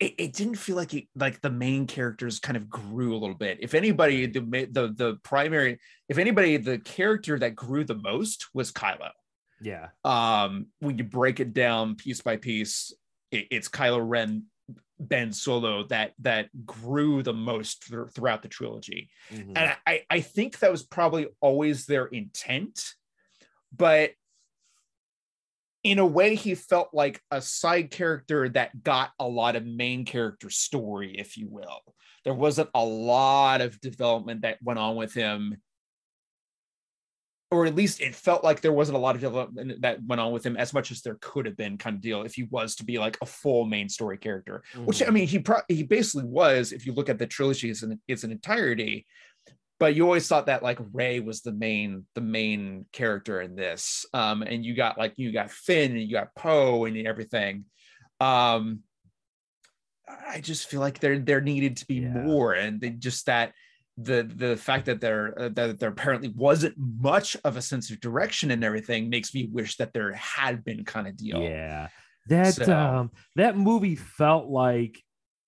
[0.00, 3.36] it, it didn't feel like it, like the main characters kind of grew a little
[3.36, 3.58] bit.
[3.60, 5.78] If anybody, the the the primary,
[6.08, 9.10] if anybody, the character that grew the most was Kylo.
[9.60, 9.88] Yeah.
[10.04, 12.92] Um, when you break it down piece by piece,
[13.30, 14.44] it, it's Kylo Ren,
[14.98, 19.56] Ben Solo that that grew the most th- throughout the trilogy, mm-hmm.
[19.56, 22.94] and I I think that was probably always their intent,
[23.74, 24.10] but
[25.82, 30.04] in a way he felt like a side character that got a lot of main
[30.04, 31.80] character story if you will
[32.24, 35.56] there wasn't a lot of development that went on with him
[37.50, 40.32] or at least it felt like there wasn't a lot of development that went on
[40.32, 42.76] with him as much as there could have been kind of deal if he was
[42.76, 44.86] to be like a full main story character mm-hmm.
[44.86, 47.82] which i mean he pro- he basically was if you look at the trilogy as
[47.82, 49.06] an, as an entirety
[49.80, 54.04] but you always thought that like Rey was the main the main character in this.
[54.12, 57.64] Um, and you got like you got Finn and you got Poe and everything.
[58.20, 58.80] Um,
[60.06, 62.08] I just feel like there there needed to be yeah.
[62.08, 63.54] more, and just that
[63.96, 68.00] the the fact that there uh, that there apparently wasn't much of a sense of
[68.00, 71.42] direction and everything makes me wish that there had been kind of deal.
[71.42, 71.88] Yeah,
[72.28, 75.02] that so, um that movie felt like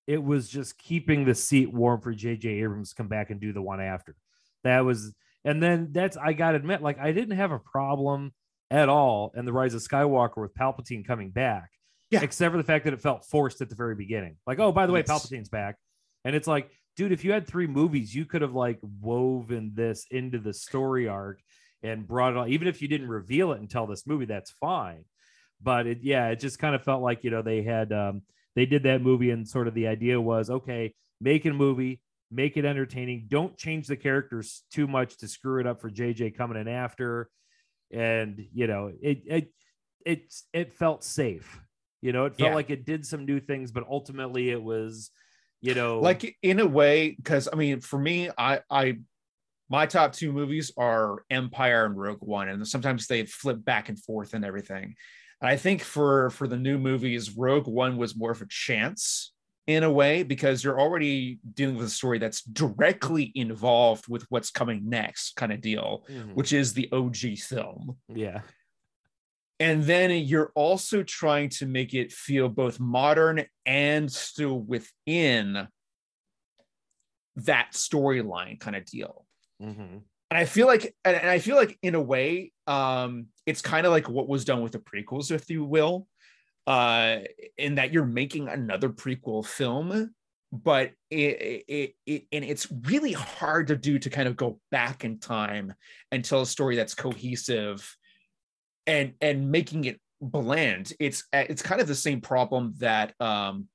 [0.07, 2.49] it was just keeping the seat warm for J.J.
[2.49, 4.17] Abrams to come back and do the one after.
[4.65, 5.15] That was,
[5.45, 8.33] and then that's I gotta admit, like I didn't have a problem
[8.71, 11.71] at all in the Rise of Skywalker with Palpatine coming back,
[12.11, 12.23] yeah.
[12.23, 14.37] except for the fact that it felt forced at the very beginning.
[14.47, 15.09] Like, oh, by the yes.
[15.09, 15.77] way, Palpatine's back,
[16.25, 20.07] and it's like, dude, if you had three movies, you could have like woven this
[20.11, 21.41] into the story arc
[21.83, 22.49] and brought it on.
[22.49, 25.05] Even if you didn't reveal it until this movie, that's fine.
[25.63, 28.23] But it, yeah, it just kind of felt like you know they had um,
[28.55, 32.57] they did that movie and sort of the idea was okay, make a movie, make
[32.57, 33.27] it entertaining.
[33.29, 37.29] Don't change the characters too much to screw it up for JJ coming in after.
[37.93, 39.53] And you know, it it
[40.05, 41.61] it it felt safe.
[42.01, 42.55] You know, it felt yeah.
[42.55, 45.11] like it did some new things, but ultimately it was,
[45.63, 48.99] you know, like in a way, because I mean, for me, I I
[49.71, 53.99] my top two movies are Empire and Rogue One, and sometimes they flip back and
[53.99, 54.97] forth and everything.
[55.41, 59.33] I think for for the new movies, Rogue One was more of a chance
[59.69, 64.51] in a way because you're already dealing with a story that's directly involved with what's
[64.51, 66.33] coming next, kind of deal, mm-hmm.
[66.33, 67.97] which is the OG film.
[68.09, 68.41] Yeah.
[69.63, 75.69] And then you're also trying to make it feel both modern and still within
[77.37, 79.25] that storyline kind of deal.
[79.63, 79.99] Mm-hmm
[80.33, 83.93] and I feel like, and I feel like in a way, um, it's kind of
[83.93, 86.09] like what was done with the prequels, if you will,
[86.67, 87.19] uh,
[87.59, 90.15] in that you're making another prequel film,
[90.51, 95.05] but it, it, it, and it's really hard to do to kind of go back
[95.05, 95.75] in time
[96.11, 97.95] and tell a story that's cohesive,
[98.87, 100.93] and and making it blend.
[101.01, 103.69] It's it's kind of the same problem that um,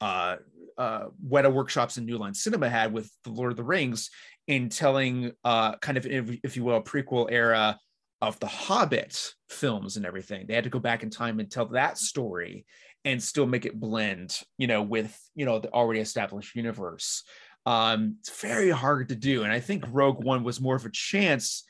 [0.00, 0.36] uh,
[0.76, 4.10] uh, Weta Workshops and New Line Cinema had with the Lord of the Rings
[4.46, 7.78] in telling uh, kind of, if, if you will, prequel era
[8.20, 10.46] of the Hobbit films and everything.
[10.46, 12.64] They had to go back in time and tell that story
[13.04, 17.22] and still make it blend, you know, with you know the already established universe.
[17.64, 20.90] Um, it's very hard to do, and I think Rogue One was more of a
[20.90, 21.64] chance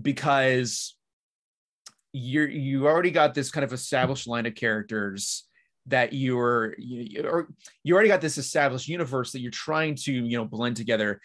[0.00, 0.93] because
[2.14, 5.48] you're you already got this kind of established line of characters
[5.86, 7.48] that you're you, or
[7.82, 11.20] you already got this established universe that you're trying to you know blend together.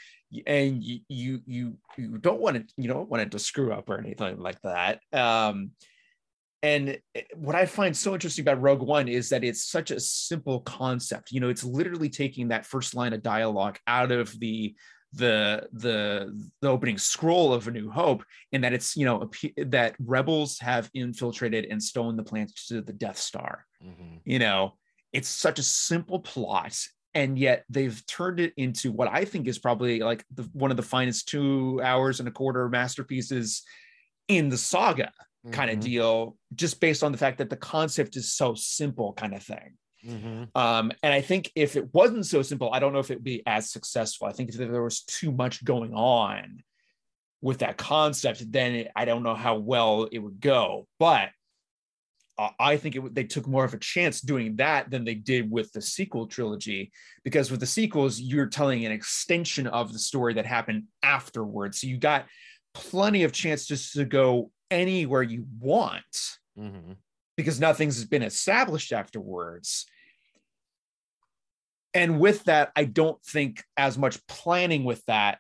[0.48, 3.88] And you you you, you don't want it you don't want it to screw up
[3.90, 5.02] or anything like that.
[5.14, 5.72] Um
[6.62, 7.00] and
[7.36, 11.32] what i find so interesting about rogue one is that it's such a simple concept.
[11.32, 14.74] You know it's literally taking that first line of dialogue out of the
[15.14, 19.96] the the the opening scroll of a new hope and that it's you know that
[20.00, 24.18] rebels have infiltrated and stolen the plans to the death star mm-hmm.
[24.24, 24.74] you know
[25.12, 26.78] it's such a simple plot
[27.16, 30.78] and yet they've turned it into what i think is probably like the, one of
[30.78, 33.64] the finest two hours and a quarter masterpieces
[34.28, 35.12] in the saga
[35.52, 35.80] kind mm-hmm.
[35.80, 39.42] of deal just based on the fact that the concept is so simple kind of
[39.42, 39.76] thing
[40.06, 40.44] Mm-hmm.
[40.56, 43.24] Um, and I think if it wasn't so simple, I don't know if it would
[43.24, 44.28] be as successful.
[44.28, 46.64] I think if there was too much going on
[47.42, 50.88] with that concept, then it, I don't know how well it would go.
[51.00, 51.30] But
[52.38, 55.52] uh, I think it, they took more of a chance doing that than they did
[55.52, 56.92] with the sequel trilogy,
[57.24, 61.82] because with the sequels, you're telling an extension of the story that happened afterwards.
[61.82, 62.26] So you got
[62.74, 66.94] plenty of chance just to go anywhere you want Mm-hmm.
[67.40, 69.86] Because nothing's been established afterwards.
[71.94, 75.40] And with that, I don't think as much planning with that.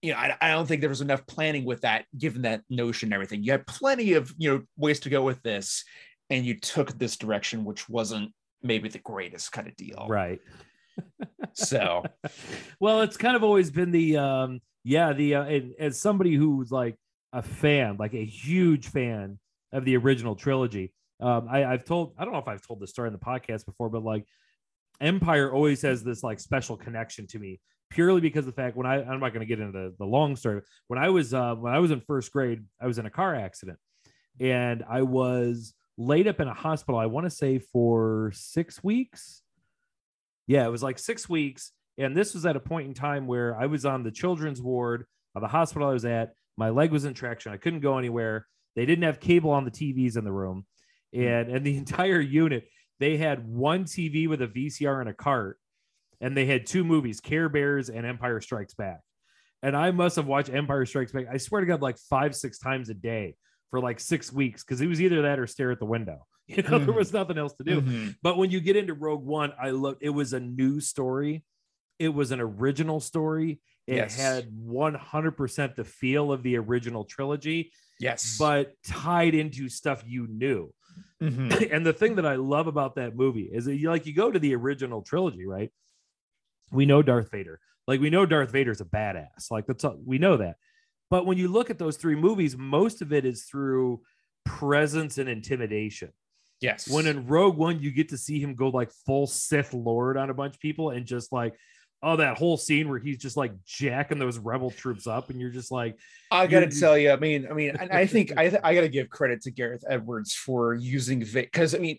[0.00, 3.08] You know, I, I don't think there was enough planning with that, given that notion
[3.08, 3.42] and everything.
[3.42, 5.84] You had plenty of you know ways to go with this,
[6.30, 8.32] and you took this direction, which wasn't
[8.62, 10.06] maybe the greatest kind of deal.
[10.08, 10.40] Right.
[11.52, 12.04] So
[12.80, 16.70] well, it's kind of always been the um yeah, the uh, and, as somebody who's
[16.70, 16.96] like
[17.34, 19.38] a fan, like a huge fan
[19.72, 20.92] of the original trilogy.
[21.20, 23.66] Um, I, I've told I don't know if I've told this story in the podcast
[23.66, 24.24] before, but like
[25.00, 27.60] Empire always has this like special connection to me
[27.90, 30.36] purely because the fact when I I'm not going to get into the, the long
[30.36, 30.62] story.
[30.88, 33.34] When I was uh, when I was in first grade, I was in a car
[33.34, 33.78] accident
[34.40, 36.98] and I was laid up in a hospital.
[36.98, 39.42] I want to say for six weeks.
[40.46, 43.58] Yeah, it was like six weeks, and this was at a point in time where
[43.58, 45.04] I was on the children's ward
[45.34, 46.32] of the hospital I was at.
[46.56, 47.52] My leg was in traction.
[47.52, 48.46] I couldn't go anywhere.
[48.78, 50.64] They didn't have cable on the TVs in the room,
[51.12, 52.68] and and the entire unit
[53.00, 55.58] they had one TV with a VCR and a cart,
[56.20, 59.00] and they had two movies, Care Bears and Empire Strikes Back.
[59.64, 61.26] And I must have watched Empire Strikes Back.
[61.28, 63.34] I swear to God, like five, six times a day
[63.72, 66.24] for like six weeks because it was either that or stare at the window.
[66.46, 66.94] You know, there Mhm.
[66.96, 67.82] was nothing else to do.
[67.82, 68.14] Mhm.
[68.22, 71.44] But when you get into Rogue One, I love it was a new story.
[71.98, 73.60] It was an original story.
[73.88, 74.16] It Yes.
[74.16, 80.72] had 100% the feel of the original trilogy, yes, but tied into stuff you knew.
[81.22, 81.70] Mhm.
[81.72, 84.30] and the thing that I love about that movie is that you like you go
[84.30, 85.70] to the original trilogy, right?
[86.70, 87.60] We know Darth Vader.
[87.86, 89.50] Like we know Darth Vader's a badass.
[89.50, 90.56] Like that's all, we know that.
[91.10, 94.02] But when you look at those three movies, most of it is through
[94.44, 96.12] presence and intimidation.
[96.60, 96.88] yes.
[96.88, 100.28] When in Rogue One, you get to see him go like full Sith Lord on
[100.30, 101.54] a bunch of people and just like,
[102.02, 105.50] oh, that whole scene where he's just like jacking those rebel troops up, and you're
[105.50, 105.98] just like,
[106.30, 109.42] I gotta tell you, I mean, I mean, I think I I gotta give credit
[109.42, 111.98] to Gareth Edwards for using vic because I mean,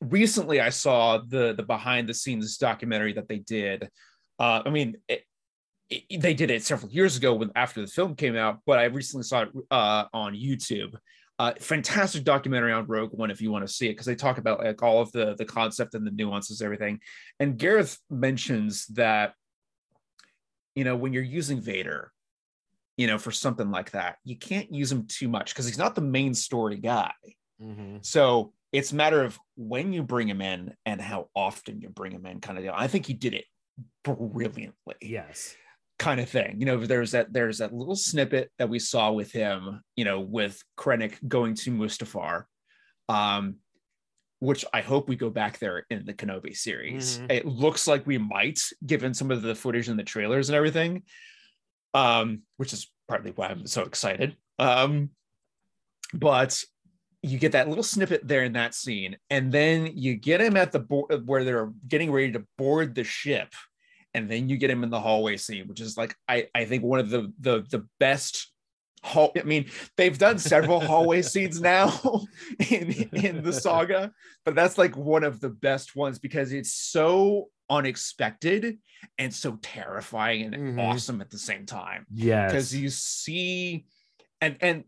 [0.00, 3.88] recently I saw the the behind the scenes documentary that they did.
[4.38, 5.22] Uh, I mean, it,
[5.88, 8.84] it- they did it several years ago when after the film came out, but I
[8.84, 10.94] recently saw it uh, on YouTube.
[11.38, 14.38] Uh, fantastic documentary on Rogue One if you want to see it because they talk
[14.38, 17.00] about like all of the the concept and the nuances, everything.
[17.38, 19.34] And Gareth mentions that
[20.74, 22.10] you know when you're using Vader,
[22.96, 25.94] you know, for something like that, you can't use him too much because he's not
[25.94, 27.12] the main story guy.
[28.02, 32.12] So it's a matter of when you bring him in and how often you bring
[32.12, 32.74] him in, kind of deal.
[32.74, 33.44] I think he did it
[34.04, 35.54] brilliantly, yes,
[35.98, 36.56] kind of thing.
[36.58, 40.20] You know, there's that there's that little snippet that we saw with him, you know,
[40.20, 42.44] with Krennic going to Mustafar,
[43.08, 43.56] um,
[44.40, 47.18] which I hope we go back there in the Kenobi series.
[47.18, 47.32] Mhm.
[47.32, 51.04] It looks like we might, given some of the footage in the trailers and everything,
[51.94, 54.36] um, which is partly why I'm so excited.
[54.58, 55.10] Um,
[56.12, 56.62] but
[57.22, 60.70] you get that little snippet there in that scene, and then you get him at
[60.70, 63.52] the board where they're getting ready to board the ship,
[64.16, 66.82] and then you get him in the hallway scene, which is like I I think
[66.82, 68.52] one of the the the best.
[69.02, 71.92] Hall, I mean, they've done several hallway scenes now
[72.70, 74.10] in in the saga,
[74.44, 78.78] but that's like one of the best ones because it's so unexpected
[79.18, 80.80] and so terrifying and Mhm.
[80.80, 83.86] awesome at the same time yes, because you see
[84.40, 84.84] and and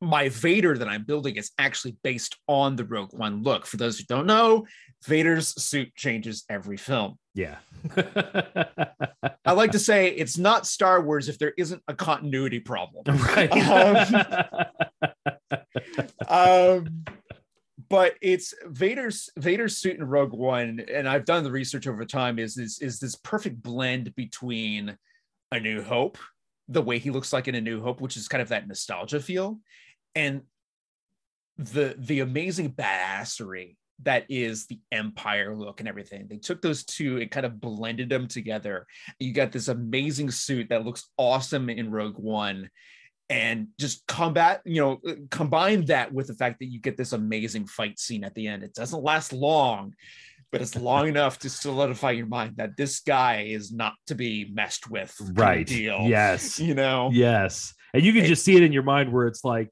[0.00, 3.66] my Vader that I'm building is actually based on the Rogue One look.
[3.66, 4.66] For those who don't know,
[5.04, 7.18] Vader's suit changes every film.
[7.34, 7.56] yeah.
[9.44, 13.18] I like to say it's not Star Wars if there isn't a continuity problem.
[13.36, 13.50] right.
[16.28, 17.04] um,
[17.88, 22.38] but it's Vader's Vader's suit in Rogue One, and I've done the research over time.
[22.38, 24.96] Is is is this perfect blend between
[25.52, 26.18] A New Hope,
[26.68, 29.20] the way he looks like in A New Hope, which is kind of that nostalgia
[29.20, 29.58] feel,
[30.14, 30.42] and
[31.58, 36.26] the the amazing badassery that is the Empire look and everything.
[36.26, 38.86] They took those two and kind of blended them together.
[39.18, 42.70] You got this amazing suit that looks awesome in Rogue One
[43.28, 45.00] and just combat you know
[45.30, 48.64] combine that with the fact that you get this amazing fight scene at the end
[48.64, 49.94] it doesn't last long
[50.50, 54.50] but it's long enough to solidify your mind that this guy is not to be
[54.52, 55.64] messed with right.
[55.64, 56.58] deal Yes.
[56.58, 57.72] you know Yes.
[57.94, 59.68] And you can It- just see it in your mind where it's like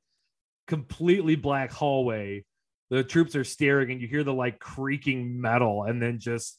[0.69, 2.45] completely black hallway.
[2.91, 6.59] The troops are staring and you hear the like creaking metal and then just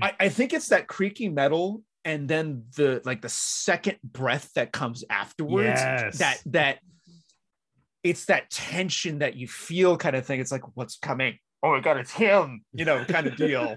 [0.00, 4.72] I, I think it's that creaky metal and then the like the second breath that
[4.72, 6.18] comes afterwards Yes.
[6.18, 6.78] that that
[8.02, 11.80] it's that tension that you feel kind of thing it's like what's coming oh my
[11.80, 13.76] god it's him you know kind of deal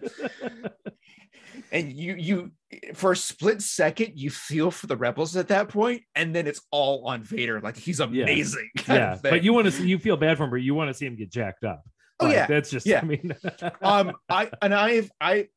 [1.72, 2.52] and you you
[2.94, 6.62] for a split second you feel for the rebels at that point and then it's
[6.70, 9.18] all on vader like he's amazing yeah, yeah.
[9.22, 11.06] but you want to see you feel bad for him but you want to see
[11.06, 11.82] him get jacked up
[12.20, 13.34] oh like, yeah that's just yeah i mean
[13.82, 15.48] um i and i've i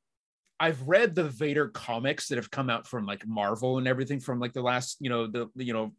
[0.60, 4.38] I've read the Vader comics that have come out from like Marvel and everything from
[4.38, 5.92] like the last, you know, the you know,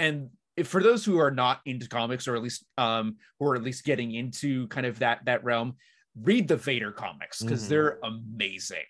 [0.00, 0.30] and
[0.64, 3.84] for those who are not into comics or at least um who are at least
[3.84, 5.76] getting into kind of that that realm,
[6.20, 7.70] read the Vader comics because mm-hmm.
[7.70, 8.86] they're amazing.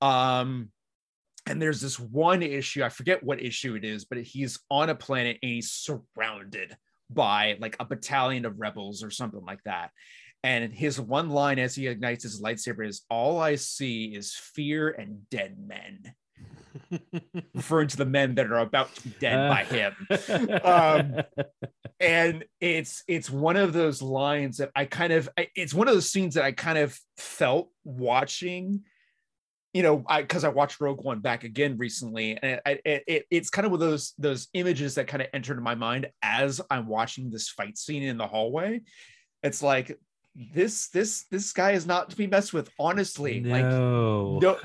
[0.00, 0.70] Um
[1.46, 4.94] and there's this one issue, I forget what issue it is, but he's on a
[4.94, 6.76] planet and he's surrounded
[7.08, 9.90] by like a battalion of rebels or something like that.
[10.42, 14.88] And his one line as he ignites his lightsaber is all I see is fear
[14.88, 16.14] and dead men.
[17.54, 19.48] referring to the men that are about to be dead uh.
[19.48, 19.94] by him.
[20.64, 21.24] Um,
[22.00, 26.10] and it's it's one of those lines that I kind of it's one of those
[26.10, 28.84] scenes that I kind of felt watching.
[29.72, 33.50] You know, I because I watched Rogue One back again recently, and it, it, it's
[33.50, 37.30] kind of of those those images that kind of entered my mind as I'm watching
[37.30, 38.80] this fight scene in the hallway.
[39.42, 39.98] It's like
[40.36, 43.40] this this this guy is not to be messed with honestly.
[43.40, 43.50] No.
[43.50, 44.58] like no.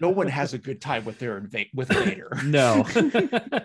[0.00, 2.30] no one has a good time with their inv- with vader.
[2.44, 2.84] No.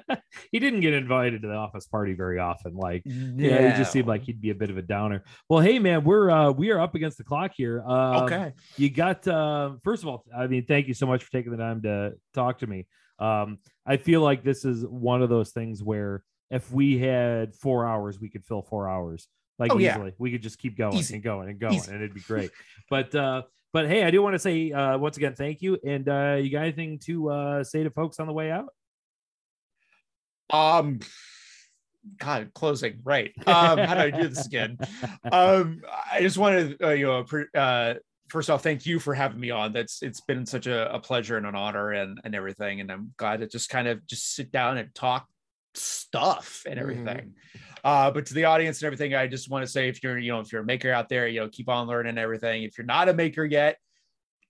[0.52, 2.76] He didn't get invited to the office party very often.
[2.76, 3.48] Like no.
[3.48, 5.24] yeah he just seemed like he'd be a bit of a downer.
[5.50, 7.82] Well hey man we're uh we are up against the clock here.
[7.82, 8.54] Um, okay.
[8.78, 11.58] you got uh first of all i mean thank you so much for taking the
[11.58, 12.86] time to talk to me.
[13.20, 17.88] Um i feel like this is one of those things where if we had four
[17.88, 19.28] hours we could fill four hours
[19.60, 20.08] like oh, easily.
[20.08, 20.16] Yeah.
[20.18, 21.16] We could just keep going Easy.
[21.16, 21.92] and going and going, Easy.
[21.92, 22.52] and it'd be great.
[22.90, 23.44] but uh,
[23.74, 25.78] but hey, I do want to say uh, once again, thank you.
[25.86, 28.70] And uh, you got anything to uh, say to folks on the way out?
[30.50, 31.00] Um,
[32.18, 33.32] God, closing right.
[33.48, 34.78] Um, how do I do this again?
[35.32, 35.82] Um,
[36.12, 37.26] I just wanted uh, you know,
[37.60, 37.96] uh,
[38.30, 39.74] first off, thank you for having me on.
[39.74, 42.80] That's it's been such a, a pleasure and an honor and and everything.
[42.80, 45.28] And I'm glad to just kind of just sit down and talk
[45.78, 46.82] stuff and mm-hmm.
[46.82, 47.26] everything.
[47.28, 47.60] Mm-hmm.
[47.84, 50.32] Uh, but to the audience and everything, I just want to say if you're, you
[50.32, 52.64] know, if you're a maker out there, you know, keep on learning everything.
[52.64, 53.78] If you're not a maker yet,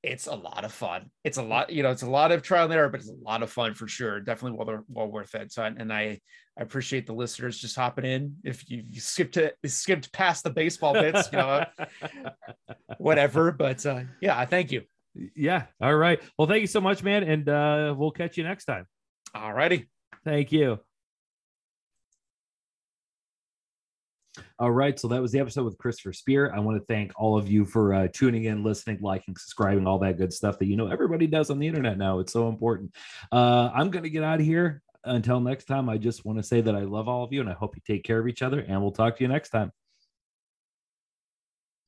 [0.05, 1.09] it's a lot of fun.
[1.23, 3.23] It's a lot, you know, it's a lot of trial and error, but it's a
[3.23, 4.19] lot of fun for sure.
[4.19, 5.51] Definitely well, well worth it.
[5.51, 6.19] So, and I,
[6.57, 8.35] I appreciate the listeners just hopping in.
[8.43, 11.65] If you, you skipped it, skipped past the baseball bits, you know,
[12.99, 13.51] whatever.
[13.51, 14.83] But uh, yeah, thank you.
[15.35, 15.63] Yeah.
[15.81, 16.21] All right.
[16.37, 17.23] Well, thank you so much, man.
[17.23, 18.85] And uh, we'll catch you next time.
[19.33, 19.89] All righty.
[20.23, 20.79] Thank you.
[24.57, 24.97] All right.
[24.97, 26.53] So that was the episode with Christopher Speer.
[26.53, 29.99] I want to thank all of you for uh, tuning in, listening, liking, subscribing, all
[29.99, 32.19] that good stuff that you know everybody does on the internet now.
[32.19, 32.95] It's so important.
[33.33, 34.81] Uh, I'm going to get out of here.
[35.07, 37.49] Until next time, I just want to say that I love all of you and
[37.49, 39.71] I hope you take care of each other, and we'll talk to you next time.